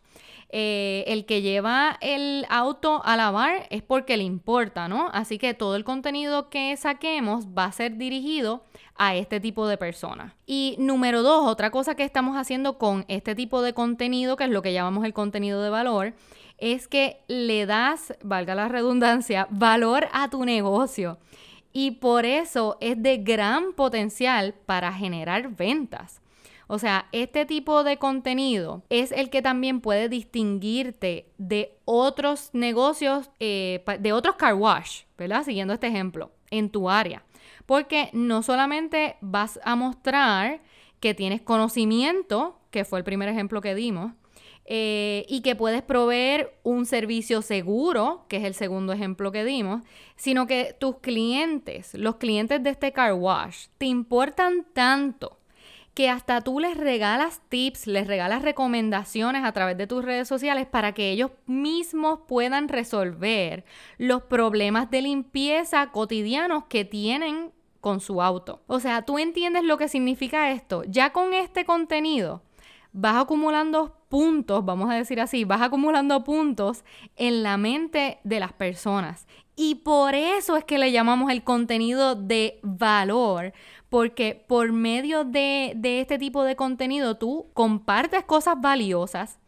Eh, 0.50 1.04
el 1.08 1.25
que 1.25 1.42
lleva 1.42 1.98
el 2.00 2.46
auto 2.50 3.01
a 3.04 3.18
lavar 3.18 3.68
es 3.70 3.84
porque 3.84 4.16
le 4.16 4.24
importa, 4.24 4.88
¿no? 4.88 5.10
Así 5.12 5.38
que 5.38 5.54
todo 5.54 5.75
el 5.75 5.84
contenido 5.84 6.50
que 6.50 6.75
saquemos 6.77 7.48
va 7.48 7.66
a 7.66 7.72
ser 7.74 7.98
dirigido 7.98 8.63
a 8.96 9.16
este 9.16 9.42
tipo 9.42 9.68
de 9.68 9.77
personas. 9.77 10.34
Y 10.46 10.75
número 10.80 11.22
dos, 11.22 11.46
otra 11.46 11.70
cosa 11.70 11.96
que 11.96 12.06
estamos 12.06 12.38
haciendo 12.38 12.77
con 12.77 13.04
este 13.10 13.36
tipo 13.36 13.62
de 13.62 13.74
contenido, 13.74 14.38
que 14.38 14.46
es 14.46 14.50
lo 14.50 14.62
que 14.62 14.72
llamamos 14.72 15.04
el 15.04 15.13
contenido 15.13 15.62
de 15.62 15.70
valor, 15.70 16.13
es 16.58 16.88
que 16.88 17.20
le 17.27 17.66
das, 17.66 18.13
valga 18.24 18.56
la 18.56 18.70
redundancia, 18.70 19.48
valor 19.51 20.08
a 20.13 20.30
tu 20.30 20.46
negocio. 20.46 21.18
Y 21.74 21.92
por 21.92 22.25
eso 22.25 22.77
es 22.80 23.01
de 23.04 23.18
gran 23.18 23.74
potencial 23.74 24.56
para 24.66 24.94
generar 24.94 25.56
ventas. 25.56 26.22
O 26.67 26.79
sea, 26.79 27.07
este 27.13 27.45
tipo 27.45 27.83
de 27.83 27.97
contenido 27.97 28.83
es 28.89 29.12
el 29.13 29.29
que 29.29 29.41
también 29.41 29.79
puede 29.79 30.09
distinguirte 30.09 31.31
de 31.38 31.77
otros 31.86 32.50
negocios, 32.53 33.31
eh, 33.39 33.83
de 34.00 34.13
otros 34.13 34.36
car 34.36 34.53
wash, 34.53 35.03
¿verdad? 35.17 35.43
Siguiendo 35.43 35.74
este 35.74 35.88
ejemplo, 35.88 36.31
en 36.51 36.69
tu 36.69 36.89
área. 36.89 37.24
Porque 37.65 38.09
no 38.12 38.43
solamente 38.43 39.15
vas 39.21 39.59
a 39.63 39.75
mostrar 39.75 40.62
que 41.00 41.13
tienes 41.13 41.41
conocimiento, 41.41 42.59
que 42.69 42.83
fue 42.83 43.00
el 43.00 43.05
primer 43.05 43.29
ejemplo 43.29 43.62
que 43.62 43.75
dimos, 43.75 44.12
eh, 44.69 45.25
y 45.29 45.41
que 45.41 45.55
puedes 45.55 45.81
proveer 45.81 46.59
un 46.63 46.86
servicio 46.86 47.41
seguro, 47.41 48.25
que 48.27 48.38
es 48.38 48.43
el 48.43 48.53
segundo 48.53 48.91
ejemplo 48.91 49.31
que 49.31 49.45
dimos, 49.45 49.81
sino 50.17 50.45
que 50.45 50.75
tus 50.77 50.97
clientes, 50.97 51.93
los 51.93 52.17
clientes 52.17 52.62
de 52.62 52.71
este 52.71 52.91
car 52.91 53.13
wash, 53.13 53.67
te 53.77 53.86
importan 53.86 54.65
tanto 54.74 55.37
que 55.98 56.12
hasta 56.12 56.42
tú 56.42 56.60
les 56.60 56.77
regalas 56.77 57.42
tips, 57.50 57.88
les 57.88 58.06
regalas 58.06 58.44
recomendaciones 58.44 59.44
a 59.44 59.51
través 59.51 59.80
de 59.80 59.88
tus 59.88 60.06
redes 60.06 60.27
sociales 60.27 60.68
para 60.68 60.92
que 60.92 61.10
ellos 61.10 61.32
mismos 61.48 62.20
puedan 62.27 62.68
resolver 62.68 63.66
los 63.98 64.22
problemas 64.22 64.92
de 64.92 65.01
limpieza 65.01 65.89
cotidianos 65.92 66.66
que 66.66 66.86
tienen 66.86 67.51
con 67.82 68.00
su 68.00 68.22
auto. 68.22 68.62
O 68.68 68.80
sea, 68.80 69.06
tú 69.06 69.18
entiendes 69.18 69.63
lo 69.63 69.80
que 69.80 69.88
significa 69.88 70.51
esto. 70.51 70.84
Ya 70.84 71.13
con 71.13 71.34
este 71.34 71.66
contenido 71.66 72.44
vas 72.92 73.16
acumulando 73.16 73.98
puntos, 74.08 74.63
vamos 74.63 74.92
a 74.92 74.94
decir 74.94 75.20
así, 75.20 75.46
vas 75.46 75.63
acumulando 75.63 76.24
puntos 76.24 76.86
en 77.16 77.42
la 77.42 77.58
mente 77.58 78.20
de 78.24 78.39
las 78.39 78.54
personas. 78.54 79.25
Y 79.60 79.75
por 79.75 80.13
eso 80.13 80.56
es 80.56 80.63
que 80.63 80.77
le 80.77 80.92
llamamos 80.92 81.32
el 81.32 81.44
contenido 81.44 82.13
de 82.13 82.60
valor, 82.62 83.54
porque 83.89 84.44
por 84.48 84.72
medio 84.72 85.24
de, 85.24 85.74
de 85.75 86.01
este 86.01 86.17
tipo 86.17 86.44
de 86.44 86.56
contenido 86.56 87.15
tú 87.17 87.48
compartes 87.53 88.24
cosas 88.24 88.56
valiosas 88.60 89.39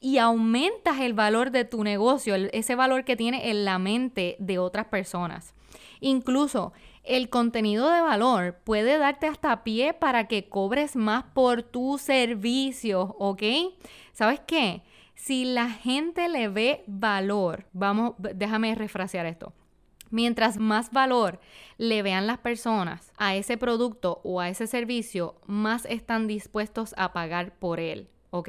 y 0.00 0.18
aumentas 0.18 1.00
el 1.00 1.14
valor 1.14 1.50
de 1.50 1.64
tu 1.64 1.82
negocio, 1.82 2.34
ese 2.34 2.74
valor 2.74 3.04
que 3.04 3.16
tiene 3.16 3.50
en 3.50 3.64
la 3.64 3.78
mente 3.78 4.36
de 4.38 4.58
otras 4.58 4.86
personas. 4.86 5.54
Incluso 6.00 6.72
el 7.02 7.30
contenido 7.30 7.88
de 7.90 8.00
valor 8.00 8.58
puede 8.64 8.98
darte 8.98 9.26
hasta 9.26 9.64
pie 9.64 9.94
para 9.94 10.26
que 10.26 10.48
cobres 10.48 10.96
más 10.96 11.24
por 11.34 11.62
tu 11.62 11.98
servicio, 11.98 13.16
¿ok? 13.18 13.42
¿Sabes 14.12 14.40
qué? 14.46 14.82
Si 15.14 15.44
la 15.44 15.70
gente 15.70 16.28
le 16.28 16.48
ve 16.48 16.84
valor, 16.86 17.66
vamos, 17.72 18.14
déjame 18.18 18.74
refrasear 18.74 19.24
esto. 19.26 19.52
Mientras 20.10 20.58
más 20.58 20.92
valor 20.92 21.40
le 21.78 22.02
vean 22.02 22.26
las 22.26 22.38
personas 22.38 23.12
a 23.16 23.34
ese 23.34 23.56
producto 23.56 24.20
o 24.24 24.40
a 24.40 24.48
ese 24.48 24.66
servicio, 24.66 25.36
más 25.46 25.84
están 25.86 26.26
dispuestos 26.26 26.94
a 26.96 27.12
pagar 27.12 27.52
por 27.58 27.80
él. 27.80 28.08
¿ok? 28.30 28.48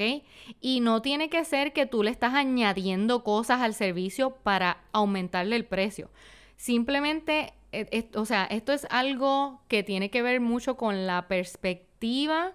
Y 0.60 0.80
no 0.80 1.02
tiene 1.02 1.30
que 1.30 1.44
ser 1.44 1.72
que 1.72 1.86
tú 1.86 2.02
le 2.02 2.10
estás 2.10 2.34
añadiendo 2.34 3.24
cosas 3.24 3.60
al 3.60 3.74
servicio 3.74 4.30
para 4.30 4.84
aumentarle 4.92 5.56
el 5.56 5.64
precio. 5.64 6.10
Simplemente 6.56 7.54
eh, 7.72 8.08
o 8.14 8.24
sea, 8.24 8.44
esto 8.44 8.72
es 8.72 8.86
algo 8.90 9.60
que 9.68 9.82
tiene 9.82 10.10
que 10.10 10.22
ver 10.22 10.40
mucho 10.40 10.76
con 10.76 11.06
la 11.06 11.28
perspectiva 11.28 12.52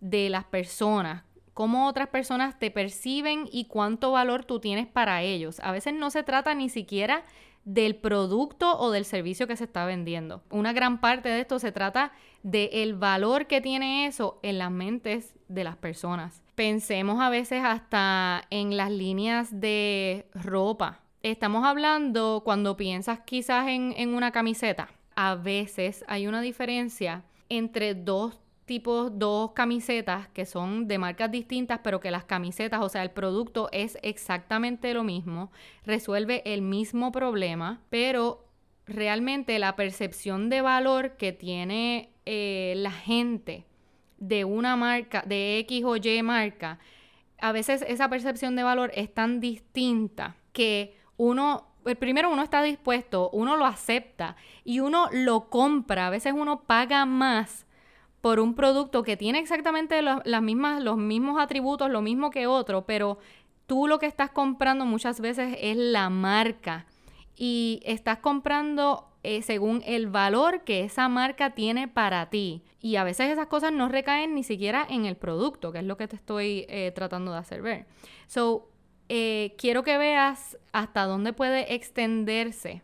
de 0.00 0.28
las 0.28 0.44
personas, 0.44 1.22
cómo 1.54 1.86
otras 1.86 2.08
personas 2.08 2.58
te 2.58 2.70
perciben 2.70 3.48
y 3.50 3.66
cuánto 3.66 4.12
valor 4.12 4.44
tú 4.44 4.60
tienes 4.60 4.86
para 4.86 5.22
ellos. 5.22 5.60
A 5.60 5.72
veces 5.72 5.94
no 5.94 6.10
se 6.10 6.22
trata 6.22 6.54
ni 6.54 6.68
siquiera 6.68 7.24
del 7.66 7.96
producto 7.96 8.78
o 8.78 8.90
del 8.90 9.04
servicio 9.04 9.46
que 9.46 9.56
se 9.56 9.64
está 9.64 9.84
vendiendo. 9.84 10.42
Una 10.48 10.72
gran 10.72 11.02
parte 11.02 11.28
de 11.28 11.40
esto 11.40 11.58
se 11.58 11.72
trata 11.72 12.12
del 12.42 12.94
valor 12.94 13.46
que 13.46 13.60
tiene 13.60 14.06
eso 14.06 14.40
en 14.42 14.56
las 14.56 14.70
mentes 14.70 15.34
de 15.48 15.64
las 15.64 15.76
personas. 15.76 16.42
Pensemos 16.54 17.20
a 17.20 17.28
veces 17.28 17.62
hasta 17.62 18.44
en 18.48 18.78
las 18.78 18.90
líneas 18.90 19.60
de 19.60 20.30
ropa 20.32 21.02
estamos 21.30 21.64
hablando 21.64 22.42
cuando 22.44 22.76
piensas 22.76 23.20
quizás 23.20 23.68
en, 23.68 24.14
una 24.14 24.30
camiseta. 24.30 24.88
A 25.14 25.34
veces 25.34 26.04
hay 26.08 26.26
una 26.26 26.40
diferencia 26.40 27.24
entre 27.48 27.94
dos 27.94 28.38
tipos, 28.66 29.18
dos 29.18 29.52
camisetas 29.52 30.28
que 30.28 30.44
son 30.44 30.88
de 30.88 30.98
marcas 30.98 31.30
distintas, 31.30 31.80
pero 31.82 32.00
que 32.00 32.10
las 32.10 32.24
camisetas, 32.24 32.82
o 32.82 32.88
sea, 32.88 33.02
el 33.02 33.10
producto 33.10 33.68
es 33.72 33.96
exactamente 34.02 34.92
lo 34.92 35.04
mismo, 35.04 35.50
resuelve 35.84 36.42
el 36.44 36.62
mismo 36.62 37.12
problema, 37.12 37.80
pero 37.88 38.44
realmente 38.86 39.58
la 39.58 39.76
percepción 39.76 40.50
de 40.50 40.60
valor 40.60 41.16
que 41.16 41.32
tiene 41.32 42.10
eh, 42.26 42.74
la 42.76 42.90
gente 42.90 43.64
de 44.18 44.44
una 44.44 44.76
marca, 44.76 45.22
de 45.26 45.58
X 45.60 45.84
o 45.84 45.96
Y 45.96 46.22
marca, 46.22 46.78
a 47.38 47.52
veces 47.52 47.84
esa 47.86 48.08
percepción 48.08 48.56
de 48.56 48.62
valor 48.62 48.90
es 48.94 49.12
tan 49.12 49.40
distinta 49.40 50.36
que 50.52 50.96
uno, 51.16 51.68
primero 51.98 52.30
uno 52.30 52.42
está 52.42 52.62
dispuesto, 52.62 53.30
uno 53.32 53.56
lo 53.56 53.66
acepta 53.66 54.36
y 54.64 54.80
uno 54.80 55.08
lo 55.12 55.50
compra. 55.50 56.06
A 56.06 56.10
veces 56.10 56.32
uno 56.34 56.62
paga 56.62 57.04
más 57.04 57.65
por 58.20 58.40
un 58.40 58.54
producto 58.54 59.02
que 59.02 59.16
tiene 59.16 59.38
exactamente 59.38 60.02
las 60.02 60.42
mismas, 60.42 60.82
los 60.82 60.96
mismos 60.96 61.40
atributos, 61.40 61.90
lo 61.90 62.02
mismo 62.02 62.30
que 62.30 62.46
otro, 62.46 62.86
pero 62.86 63.18
tú 63.66 63.86
lo 63.86 63.98
que 63.98 64.06
estás 64.06 64.30
comprando 64.30 64.84
muchas 64.84 65.20
veces 65.20 65.56
es 65.60 65.76
la 65.76 66.10
marca 66.10 66.86
y 67.36 67.80
estás 67.84 68.18
comprando 68.18 69.08
eh, 69.22 69.42
según 69.42 69.82
el 69.84 70.06
valor 70.06 70.62
que 70.62 70.84
esa 70.84 71.08
marca 71.08 71.50
tiene 71.50 71.88
para 71.88 72.30
ti. 72.30 72.62
Y 72.80 72.96
a 72.96 73.04
veces 73.04 73.30
esas 73.30 73.48
cosas 73.48 73.72
no 73.72 73.88
recaen 73.88 74.34
ni 74.34 74.44
siquiera 74.44 74.86
en 74.88 75.04
el 75.04 75.16
producto, 75.16 75.72
que 75.72 75.78
es 75.78 75.84
lo 75.84 75.96
que 75.96 76.06
te 76.06 76.16
estoy 76.16 76.64
eh, 76.68 76.92
tratando 76.94 77.32
de 77.32 77.38
hacer 77.38 77.60
ver. 77.60 77.86
So, 78.28 78.70
eh, 79.08 79.54
quiero 79.58 79.82
que 79.82 79.98
veas 79.98 80.56
hasta 80.72 81.04
dónde 81.04 81.32
puede 81.32 81.74
extenderse 81.74 82.82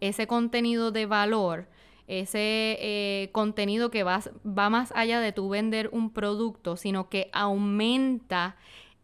ese 0.00 0.26
contenido 0.26 0.92
de 0.92 1.06
valor, 1.06 1.68
ese 2.06 2.76
eh, 2.80 3.30
contenido 3.32 3.90
que 3.90 4.02
va, 4.02 4.20
va, 4.46 4.70
más 4.70 4.92
allá 4.94 5.20
de 5.20 5.32
tu 5.32 5.48
vender 5.48 5.88
un 5.92 6.12
producto, 6.12 6.76
sino 6.76 7.08
que 7.08 7.30
aumenta 7.32 8.56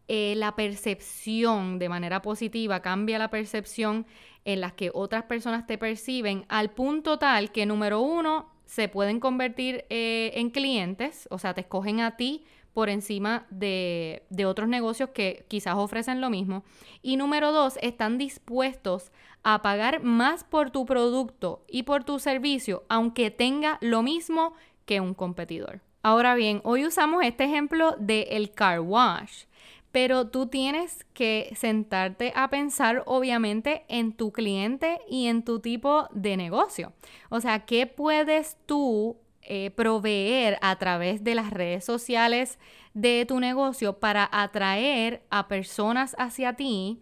eh, 0.07 0.33
la 0.37 0.55
percepción 0.55 1.79
de 1.79 1.89
manera 1.89 2.21
positiva, 2.21 2.81
cambia 2.81 3.19
la 3.19 3.29
percepción 3.29 4.05
en 4.45 4.61
la 4.61 4.71
que 4.71 4.91
otras 4.93 5.23
personas 5.23 5.65
te 5.67 5.77
perciben 5.77 6.45
al 6.49 6.71
punto 6.71 7.17
tal 7.19 7.51
que 7.51 7.65
número 7.65 8.01
uno, 8.01 8.49
se 8.65 8.87
pueden 8.87 9.19
convertir 9.19 9.85
en 9.89 10.49
clientes, 10.49 11.27
o 11.29 11.37
sea, 11.37 11.53
te 11.53 11.61
escogen 11.61 11.99
a 11.99 12.15
ti 12.17 12.45
por 12.73 12.89
encima 12.89 13.45
de, 13.49 14.23
otros 14.45 14.67
negocios 14.67 15.09
que 15.09 15.45
quizás 15.47 15.75
ofrecen 15.75 16.21
lo 16.21 16.29
mismo. 16.29 16.63
Y 17.01 17.17
número 17.17 17.51
dos, 17.51 17.77
están 17.81 18.17
dispuestos 18.17 19.11
a 19.43 19.61
pagar 19.61 20.03
más 20.03 20.43
por 20.43 20.71
tu 20.71 20.85
producto 20.85 21.63
y 21.67 21.83
por 21.83 22.03
tu 22.03 22.19
servicio, 22.19 22.83
aunque 22.89 23.31
tenga 23.31 23.77
lo 23.81 24.01
mismo 24.01 24.53
que 24.85 24.99
un 24.99 25.13
competidor. 25.13 25.81
Ahora 26.01 26.35
bien, 26.35 26.61
hoy 26.63 26.85
usamos 26.85 27.23
este 27.23 27.45
ejemplo 27.45 27.95
del 27.97 28.27
el 28.29 28.51
car 28.51 28.81
wash, 28.81 29.45
pero 29.91 30.27
tú 30.27 30.47
tienes 30.47 31.05
que 31.13 31.53
sentarte 31.55 32.33
a 32.35 32.49
pensar 32.49 33.03
obviamente 33.05 33.85
en 33.87 34.13
tu 34.13 34.31
cliente 34.31 34.99
y 35.07 35.27
en 35.27 35.43
tu 35.45 35.59
tipo 35.59 36.09
de 36.11 36.35
negocio. 36.35 36.93
O 37.29 37.39
sea, 37.39 37.65
¿qué 37.65 37.85
puedes 37.85 38.57
tú 38.65 39.17
eh, 39.45 39.71
proveer 39.71 40.57
a 40.61 40.75
través 40.77 41.23
de 41.23 41.35
las 41.35 41.49
redes 41.51 41.85
sociales 41.85 42.59
de 42.93 43.25
tu 43.27 43.39
negocio 43.39 43.99
para 43.99 44.29
atraer 44.31 45.23
a 45.29 45.47
personas 45.47 46.15
hacia 46.17 46.53
ti 46.53 47.01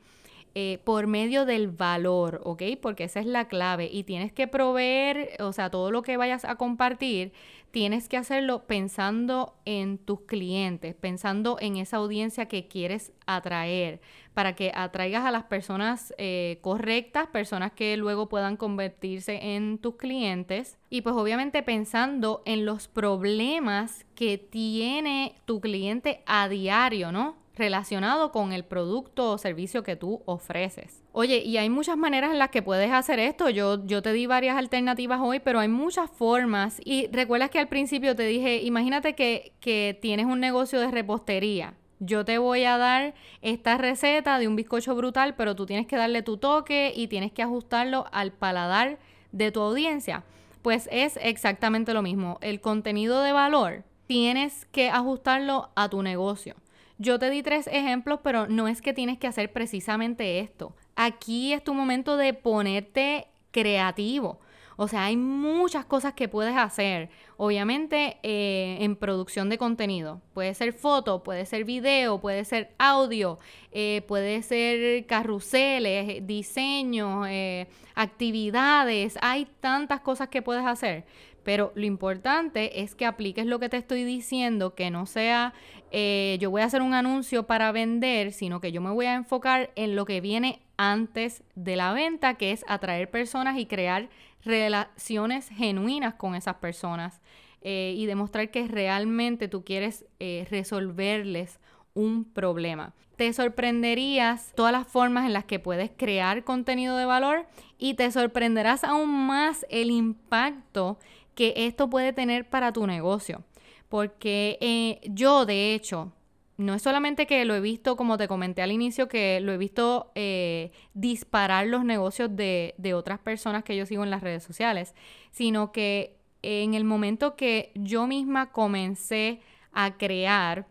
eh, 0.54 0.80
por 0.84 1.08
medio 1.08 1.46
del 1.46 1.70
valor, 1.70 2.42
¿ok? 2.44 2.64
Porque 2.82 3.06
esa 3.06 3.22
es 3.22 3.26
la 3.26 3.48
clave 3.48 3.90
y 3.92 4.04
tienes 4.04 4.34
que 4.34 4.48
proveer, 4.48 5.38
o 5.40 5.54
sea, 5.54 5.70
todo 5.70 5.92
lo 5.92 6.02
que 6.02 6.18
vayas 6.18 6.44
a 6.44 6.56
compartir, 6.56 7.32
tienes 7.72 8.10
que 8.10 8.18
hacerlo 8.18 8.68
pensando 8.68 9.56
en 9.64 9.98
tus 9.98 10.22
clientes, 10.22 10.94
pensando 10.94 11.58
en 11.62 11.78
esa 11.78 11.98
audiencia 11.98 12.48
que 12.48 12.68
quieres 12.68 13.14
atraer, 13.26 14.02
para 14.34 14.54
que 14.54 14.74
atraigas 14.76 15.26
a 15.26 15.32
las 15.32 15.46
personas 15.46 16.14
eh, 16.18 16.60
correctas, 16.62 17.28
personas 17.28 17.72
que 17.72 17.96
luego 17.96 18.28
puedan 18.28 18.58
convertirse 18.58 19.56
en 19.56 19.78
tus 19.78 19.96
clientes. 19.96 20.78
Y 20.90 21.02
pues 21.02 21.16
obviamente 21.16 21.64
pensando 21.64 22.42
en 22.46 22.66
los 22.66 22.90
problemas 22.90 24.06
que 24.16 24.38
tiene 24.38 25.36
tu 25.46 25.62
cliente 25.62 26.24
a 26.26 26.50
diario, 26.50 27.14
¿no? 27.14 27.41
Relacionado 27.56 28.32
con 28.32 28.54
el 28.54 28.64
producto 28.64 29.32
o 29.32 29.38
servicio 29.38 29.84
que 29.84 29.96
tú 29.96 30.22
ofreces. 30.26 31.04
Oye, 31.12 31.40
y 31.40 31.58
hay 31.58 31.70
muchas 31.70 31.98
maneras 31.98 32.32
en 32.32 32.40
las 32.40 32.50
que 32.50 32.62
puedes 32.62 32.92
hacer 32.92 33.20
esto. 33.20 33.50
Yo, 33.50 33.86
yo 33.86 34.02
te 34.02 34.14
di 34.14 34.26
varias 34.26 34.58
alternativas 34.58 35.20
hoy, 35.22 35.40
pero 35.40 35.60
hay 35.60 35.68
muchas 35.68 36.10
formas. 36.10 36.80
Y 36.84 37.08
recuerdas 37.12 37.50
que 37.50 37.60
al 37.60 37.68
principio 37.68 38.16
te 38.16 38.24
dije, 38.24 38.62
imagínate 38.62 39.14
que, 39.16 39.54
que 39.60 39.98
tienes 40.02 40.26
un 40.26 40.40
negocio 40.40 40.80
de 40.80 40.90
repostería. 40.90 41.74
Yo 42.00 42.26
te 42.26 42.40
voy 42.40 42.64
a 42.64 42.78
dar 42.78 43.14
esta 43.42 43.78
receta 43.78 44.40
de 44.40 44.48
un 44.48 44.56
bizcocho 44.56 44.96
brutal, 44.96 45.36
pero 45.36 45.56
tú 45.56 45.68
tienes 45.68 45.86
que 45.86 45.98
darle 45.98 46.24
tu 46.24 46.38
toque 46.38 46.94
y 46.96 47.08
tienes 47.08 47.32
que 47.32 47.44
ajustarlo 47.44 48.06
al 48.12 48.32
paladar 48.32 48.98
de 49.32 49.52
tu 49.52 49.62
audiencia. 49.62 50.24
Pues 50.62 50.90
es 50.92 51.20
exactamente 51.22 51.94
lo 51.94 52.02
mismo. 52.02 52.40
El 52.42 52.60
contenido 52.60 53.22
de 53.22 53.34
valor 53.34 53.84
tienes 54.08 54.66
que 54.72 54.90
ajustarlo 54.90 55.70
a 55.76 55.90
tu 55.90 56.02
negocio. 56.02 56.56
Yo 57.02 57.18
te 57.18 57.32
di 57.32 57.42
tres 57.42 57.66
ejemplos, 57.66 58.20
pero 58.22 58.46
no 58.46 58.68
es 58.68 58.80
que 58.80 58.94
tienes 58.94 59.18
que 59.18 59.26
hacer 59.26 59.52
precisamente 59.52 60.40
esto. 60.40 60.76
Aquí 60.96 61.52
es 61.52 61.64
tu 61.64 61.74
momento 61.74 62.16
de 62.16 62.36
ponerte 62.36 63.26
creativo. 63.50 64.40
O 64.76 64.88
sea, 64.88 65.06
hay 65.06 65.18
muchas 65.18 65.84
cosas 65.84 66.14
que 66.14 66.28
puedes 66.28 66.56
hacer. 66.56 67.10
Obviamente 67.38 68.20
eh, 68.22 68.78
en 68.82 68.96
producción 68.96 69.50
de 69.50 69.58
contenido. 69.58 70.22
Puede 70.36 70.54
ser 70.54 70.74
foto, 70.74 71.24
puede 71.24 71.48
ser 71.48 71.64
video, 71.64 72.22
puede 72.22 72.46
ser 72.46 72.76
audio, 72.78 73.40
eh, 73.72 74.04
puede 74.08 74.44
ser 74.44 75.08
carruseles, 75.08 76.28
diseños, 76.28 77.26
eh, 77.28 77.68
actividades. 77.96 79.18
Hay 79.24 79.48
tantas 79.60 80.02
cosas 80.02 80.30
que 80.30 80.44
puedes 80.44 80.68
hacer. 80.68 81.06
Pero 81.44 81.72
lo 81.74 81.86
importante 81.86 82.82
es 82.82 82.94
que 82.94 83.06
apliques 83.06 83.48
lo 83.48 83.58
que 83.58 83.70
te 83.70 83.78
estoy 83.78 84.04
diciendo, 84.04 84.76
que 84.76 84.92
no 84.92 85.08
sea 85.08 85.54
eh, 85.92 86.38
yo 86.40 86.50
voy 86.50 86.62
a 86.62 86.66
hacer 86.66 86.82
un 86.82 86.94
anuncio 86.94 87.46
para 87.48 87.72
vender, 87.74 88.32
sino 88.32 88.62
que 88.62 88.72
yo 88.72 88.82
me 88.82 88.92
voy 88.92 89.08
a 89.08 89.14
enfocar 89.14 89.72
en 89.76 89.96
lo 89.96 90.06
que 90.06 90.22
viene 90.22 90.62
antes 90.78 91.44
de 91.56 91.76
la 91.76 91.92
venta, 91.92 92.36
que 92.36 92.54
es 92.54 92.64
atraer 92.68 93.12
personas 93.12 93.58
y 93.58 93.66
crear 93.66 94.10
relaciones 94.44 95.50
genuinas 95.50 96.14
con 96.16 96.34
esas 96.34 96.56
personas 96.56 97.22
eh, 97.62 97.94
y 97.98 98.06
demostrar 98.06 98.50
que 98.52 98.68
realmente 98.68 99.50
tú 99.50 99.64
quieres 99.66 100.06
eh, 100.20 100.48
resolverles 100.50 101.60
un 101.94 102.24
problema. 102.24 102.94
Te 103.18 103.32
sorprenderías 103.34 104.54
todas 104.56 104.72
las 104.72 104.88
formas 104.88 105.26
en 105.26 105.34
las 105.34 105.44
que 105.44 105.60
puedes 105.60 105.92
crear 105.96 106.46
contenido 106.46 106.96
de 106.96 107.06
valor 107.06 107.46
y 107.78 107.96
te 107.96 108.10
sorprenderás 108.12 108.86
aún 108.86 109.10
más 109.28 109.66
el 109.70 109.92
impacto 109.92 110.98
que 111.36 111.54
esto 111.58 111.90
puede 111.90 112.14
tener 112.14 112.50
para 112.50 112.72
tu 112.72 112.88
negocio. 112.88 113.44
Porque 113.92 114.58
eh, 114.62 115.02
yo, 115.04 115.46
de 115.46 115.74
hecho, 115.74 116.14
no 116.56 116.74
es 116.74 116.82
solamente 116.82 117.28
que 117.28 117.44
lo 117.44 117.56
he 117.56 117.60
visto, 117.60 117.98
como 117.98 118.18
te 118.18 118.30
comenté 118.30 118.62
al 118.62 118.72
inicio, 118.72 119.10
que 119.10 119.42
lo 119.42 119.52
he 119.52 119.58
visto 119.58 120.14
eh, 120.16 120.72
disparar 120.94 121.68
los 121.68 121.84
negocios 121.84 122.34
de, 122.34 122.74
de 122.78 122.94
otras 122.94 123.20
personas 123.20 123.66
que 123.66 123.76
yo 123.76 123.86
sigo 123.86 124.06
en 124.06 124.10
las 124.10 124.22
redes 124.22 124.44
sociales, 124.44 124.96
sino 125.32 125.74
que 125.74 126.16
en 126.42 126.74
el 126.74 126.86
momento 126.86 127.36
que 127.36 127.74
yo 127.76 128.08
misma 128.08 128.54
comencé 128.54 129.42
a 129.74 129.98
crear 129.98 130.68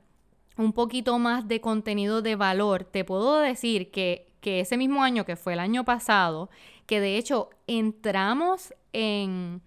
un 0.56 0.72
poquito 0.72 1.18
más 1.18 1.46
de 1.46 1.60
contenido 1.60 2.22
de 2.22 2.36
valor, 2.36 2.84
te 2.84 3.04
puedo 3.04 3.38
decir 3.40 3.90
que, 3.90 4.28
ese 4.42 4.78
mismo 4.78 5.02
año, 5.02 5.26
que 5.26 5.36
fue 5.36 5.52
el 5.52 5.60
año 5.60 5.84
pasado, 5.84 6.48
que 6.86 7.00
de 7.00 7.18
hecho 7.18 7.50
entramos 7.66 8.72
en, 8.94 9.60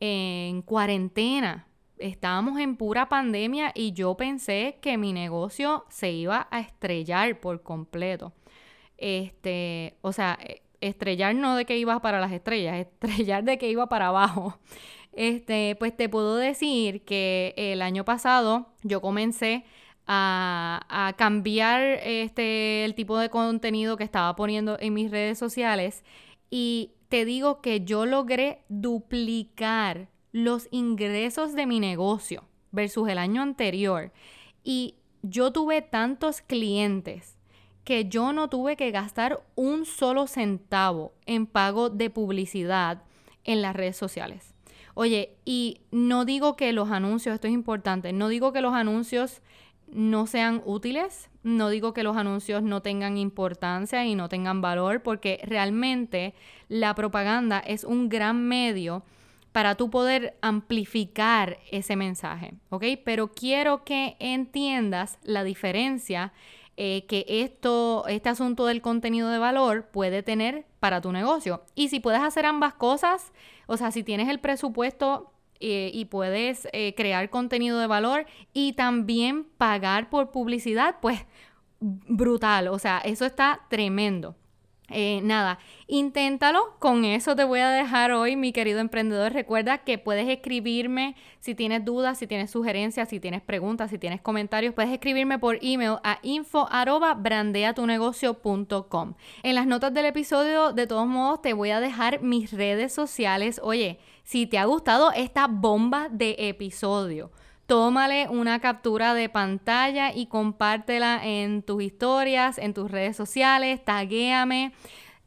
en 0.00 0.62
cuarentena, 0.62 1.68
estábamos 1.98 2.58
en 2.58 2.76
pura 2.76 3.08
pandemia 3.08 3.72
y 3.74 3.92
yo 3.92 4.16
pensé 4.16 4.78
que 4.80 4.98
mi 4.98 5.12
negocio 5.12 5.84
se 5.88 6.10
iba 6.12 6.48
a 6.50 6.60
estrellar 6.60 7.40
por 7.40 7.62
completo. 7.62 8.32
Este, 8.98 9.96
o 10.02 10.12
sea, 10.12 10.38
estrellar 10.80 11.34
no 11.34 11.56
de 11.56 11.64
que 11.64 11.78
iba 11.78 12.00
para 12.00 12.20
las 12.20 12.32
estrellas, 12.32 12.76
estrellar 12.86 13.44
de 13.44 13.58
que 13.58 13.70
iba 13.70 13.88
para 13.88 14.08
abajo. 14.08 14.58
Este, 15.12 15.76
pues 15.78 15.96
te 15.96 16.08
puedo 16.08 16.36
decir 16.36 17.02
que 17.04 17.54
el 17.56 17.80
año 17.82 18.04
pasado 18.04 18.68
yo 18.82 19.00
comencé 19.00 19.64
a, 20.06 21.14
cambiar 21.16 21.82
este, 22.04 22.84
el 22.84 22.94
tipo 22.94 23.18
de 23.18 23.30
contenido 23.30 23.96
que 23.96 24.04
estaba 24.04 24.36
poniendo 24.36 24.76
en 24.78 24.94
mis 24.94 25.10
redes 25.10 25.38
sociales 25.38 26.04
y 26.50 26.92
te 27.08 27.24
digo 27.24 27.60
que 27.60 27.84
yo 27.84 28.06
logré 28.06 28.64
duplicar 28.68 30.08
los 30.36 30.68
ingresos 30.70 31.54
de 31.54 31.64
mi 31.64 31.80
negocio 31.80 32.44
versus 32.70 33.08
el 33.08 33.16
año 33.16 33.40
anterior 33.40 34.12
y 34.62 34.96
yo 35.22 35.50
tuve 35.50 35.80
tantos 35.80 36.42
clientes 36.42 37.38
que 37.84 38.04
yo 38.04 38.34
no 38.34 38.48
tuve 38.48 38.76
que 38.76 38.90
gastar 38.90 39.42
un 39.54 39.86
solo 39.86 40.26
centavo 40.26 41.14
en 41.24 41.46
pago 41.46 41.88
de 41.88 42.10
publicidad 42.10 43.02
en 43.44 43.62
las 43.62 43.74
redes 43.74 43.96
sociales. 43.96 44.52
Oye, 44.92 45.38
y 45.46 45.80
no 45.90 46.26
digo 46.26 46.54
que 46.54 46.74
los 46.74 46.90
anuncios, 46.90 47.34
esto 47.34 47.46
es 47.46 47.54
importante, 47.54 48.12
no 48.12 48.28
digo 48.28 48.52
que 48.52 48.60
los 48.60 48.74
anuncios 48.74 49.40
no 49.86 50.26
sean 50.26 50.60
útiles, 50.66 51.30
no 51.44 51.70
digo 51.70 51.94
que 51.94 52.02
los 52.02 52.18
anuncios 52.18 52.62
no 52.62 52.82
tengan 52.82 53.16
importancia 53.16 54.04
y 54.04 54.14
no 54.14 54.28
tengan 54.28 54.60
valor, 54.60 55.02
porque 55.02 55.40
realmente 55.44 56.34
la 56.68 56.94
propaganda 56.94 57.58
es 57.58 57.84
un 57.84 58.10
gran 58.10 58.46
medio 58.46 59.02
para 59.56 59.74
tú 59.74 59.88
poder 59.88 60.36
amplificar 60.42 61.56
ese 61.70 61.96
mensaje, 61.96 62.52
¿ok? 62.68 62.84
Pero 63.06 63.32
quiero 63.32 63.84
que 63.84 64.14
entiendas 64.18 65.18
la 65.22 65.44
diferencia 65.44 66.34
eh, 66.76 67.06
que 67.08 67.24
esto, 67.26 68.04
este 68.06 68.28
asunto 68.28 68.66
del 68.66 68.82
contenido 68.82 69.30
de 69.30 69.38
valor 69.38 69.86
puede 69.86 70.22
tener 70.22 70.66
para 70.78 71.00
tu 71.00 71.10
negocio. 71.10 71.64
Y 71.74 71.88
si 71.88 72.00
puedes 72.00 72.20
hacer 72.20 72.44
ambas 72.44 72.74
cosas, 72.74 73.32
o 73.66 73.78
sea, 73.78 73.92
si 73.92 74.02
tienes 74.02 74.28
el 74.28 74.40
presupuesto 74.40 75.32
eh, 75.58 75.90
y 75.90 76.04
puedes 76.04 76.68
eh, 76.74 76.92
crear 76.94 77.30
contenido 77.30 77.78
de 77.78 77.86
valor 77.86 78.26
y 78.52 78.74
también 78.74 79.44
pagar 79.56 80.10
por 80.10 80.32
publicidad, 80.32 80.96
pues 81.00 81.24
brutal, 81.80 82.68
o 82.68 82.78
sea, 82.78 82.98
eso 82.98 83.24
está 83.24 83.62
tremendo. 83.70 84.36
Eh, 84.88 85.20
nada, 85.22 85.58
inténtalo. 85.88 86.76
Con 86.78 87.04
eso 87.04 87.34
te 87.34 87.42
voy 87.44 87.58
a 87.60 87.70
dejar 87.70 88.12
hoy, 88.12 88.36
mi 88.36 88.52
querido 88.52 88.78
emprendedor. 88.78 89.32
Recuerda 89.32 89.78
que 89.78 89.98
puedes 89.98 90.28
escribirme 90.28 91.16
si 91.40 91.56
tienes 91.56 91.84
dudas, 91.84 92.18
si 92.18 92.26
tienes 92.26 92.50
sugerencias, 92.50 93.08
si 93.08 93.18
tienes 93.18 93.40
preguntas, 93.42 93.88
si 93.90 93.98
tienes 93.98 94.20
comentarios. 94.20 94.74
Puedes 94.74 94.92
escribirme 94.92 95.38
por 95.38 95.58
email 95.60 95.96
a 96.04 96.18
info@brandeatunegocio.com. 96.22 99.14
En 99.42 99.54
las 99.54 99.66
notas 99.66 99.92
del 99.92 100.06
episodio, 100.06 100.72
de 100.72 100.86
todos 100.86 101.08
modos, 101.08 101.42
te 101.42 101.52
voy 101.52 101.70
a 101.70 101.80
dejar 101.80 102.22
mis 102.22 102.52
redes 102.52 102.92
sociales. 102.92 103.60
Oye, 103.62 103.98
si 104.22 104.46
te 104.46 104.58
ha 104.58 104.66
gustado 104.66 105.10
esta 105.12 105.48
bomba 105.48 106.08
de 106.10 106.36
episodio 106.38 107.32
tómale 107.66 108.28
una 108.28 108.60
captura 108.60 109.14
de 109.14 109.28
pantalla 109.28 110.12
y 110.14 110.26
compártela 110.26 111.20
en 111.22 111.62
tus 111.62 111.82
historias, 111.82 112.58
en 112.58 112.74
tus 112.74 112.90
redes 112.90 113.16
sociales, 113.16 113.84
taguéame. 113.84 114.72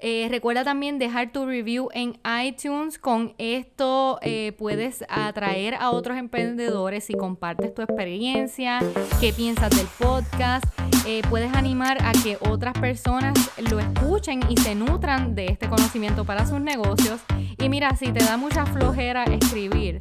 Eh, 0.02 0.28
recuerda 0.30 0.64
también 0.64 0.98
dejar 0.98 1.34
tu 1.34 1.46
review 1.46 1.90
en 1.94 2.18
iTunes. 2.42 2.98
Con 2.98 3.34
esto 3.38 4.18
eh, 4.22 4.54
puedes 4.58 5.04
atraer 5.10 5.76
a 5.76 5.92
otros 5.92 6.18
emprendedores 6.18 7.04
si 7.04 7.14
compartes 7.14 7.74
tu 7.74 7.82
experiencia, 7.82 8.80
qué 9.20 9.34
piensas 9.34 9.70
del 9.72 9.88
podcast. 10.00 10.66
Eh, 11.06 11.22
puedes 11.30 11.54
animar 11.54 11.98
a 12.06 12.14
que 12.24 12.38
otras 12.50 12.74
personas 12.80 13.52
lo 13.70 13.80
escuchen 13.80 14.40
y 14.48 14.56
se 14.58 14.74
nutran 14.74 15.36
de 15.36 15.48
este 15.48 15.68
conocimiento 15.68 16.24
para 16.24 16.46
sus 16.46 16.62
negocios. 16.62 17.20
Y 17.58 17.68
mira, 17.68 17.94
si 17.98 18.14
te 18.14 18.24
da 18.24 18.38
mucha 18.38 18.66
flojera 18.66 19.26
escribir, 19.26 20.00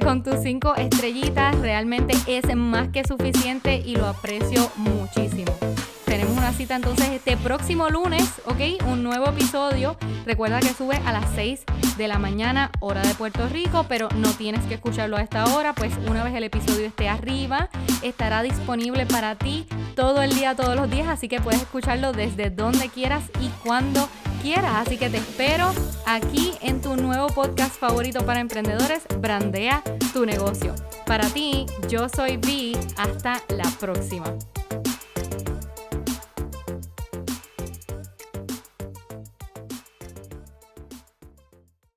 con 0.00 0.22
tus 0.22 0.40
cinco 0.42 0.74
estrellitas 0.74 1.58
realmente 1.60 2.14
es 2.26 2.54
más 2.54 2.88
que 2.88 3.04
suficiente 3.04 3.82
y 3.84 3.96
lo 3.96 4.06
aprecio 4.06 4.70
muchísimo 4.76 5.52
tenemos 6.16 6.38
una 6.38 6.52
cita 6.52 6.76
entonces 6.76 7.10
este 7.10 7.36
próximo 7.36 7.90
lunes, 7.90 8.24
¿ok? 8.46 8.86
Un 8.86 9.02
nuevo 9.02 9.26
episodio. 9.28 9.98
Recuerda 10.24 10.60
que 10.60 10.72
sube 10.72 10.96
a 11.04 11.12
las 11.12 11.26
6 11.34 11.64
de 11.98 12.08
la 12.08 12.18
mañana, 12.18 12.70
hora 12.80 13.02
de 13.02 13.14
Puerto 13.14 13.46
Rico, 13.50 13.84
pero 13.86 14.08
no 14.16 14.30
tienes 14.30 14.64
que 14.64 14.74
escucharlo 14.74 15.18
a 15.18 15.20
esta 15.20 15.44
hora, 15.54 15.74
pues 15.74 15.92
una 16.08 16.24
vez 16.24 16.34
el 16.34 16.44
episodio 16.44 16.86
esté 16.86 17.10
arriba, 17.10 17.68
estará 18.02 18.40
disponible 18.40 19.04
para 19.04 19.34
ti 19.34 19.66
todo 19.94 20.22
el 20.22 20.34
día, 20.34 20.54
todos 20.54 20.74
los 20.74 20.90
días, 20.90 21.08
así 21.08 21.28
que 21.28 21.40
puedes 21.40 21.60
escucharlo 21.60 22.12
desde 22.12 22.48
donde 22.48 22.88
quieras 22.88 23.24
y 23.40 23.48
cuando 23.62 24.08
quieras. 24.36 24.86
Así 24.86 24.96
que 24.96 25.10
te 25.10 25.18
espero 25.18 25.72
aquí 26.06 26.52
en 26.60 26.80
tu 26.80 26.96
nuevo 26.96 27.28
podcast 27.28 27.78
favorito 27.78 28.24
para 28.24 28.40
emprendedores, 28.40 29.02
Brandea 29.18 29.82
tu 30.12 30.24
negocio. 30.24 30.74
Para 31.06 31.28
ti, 31.28 31.66
yo 31.88 32.08
soy 32.08 32.36
Vi. 32.38 32.76
Hasta 32.96 33.42
la 33.48 33.68
próxima. 33.78 34.34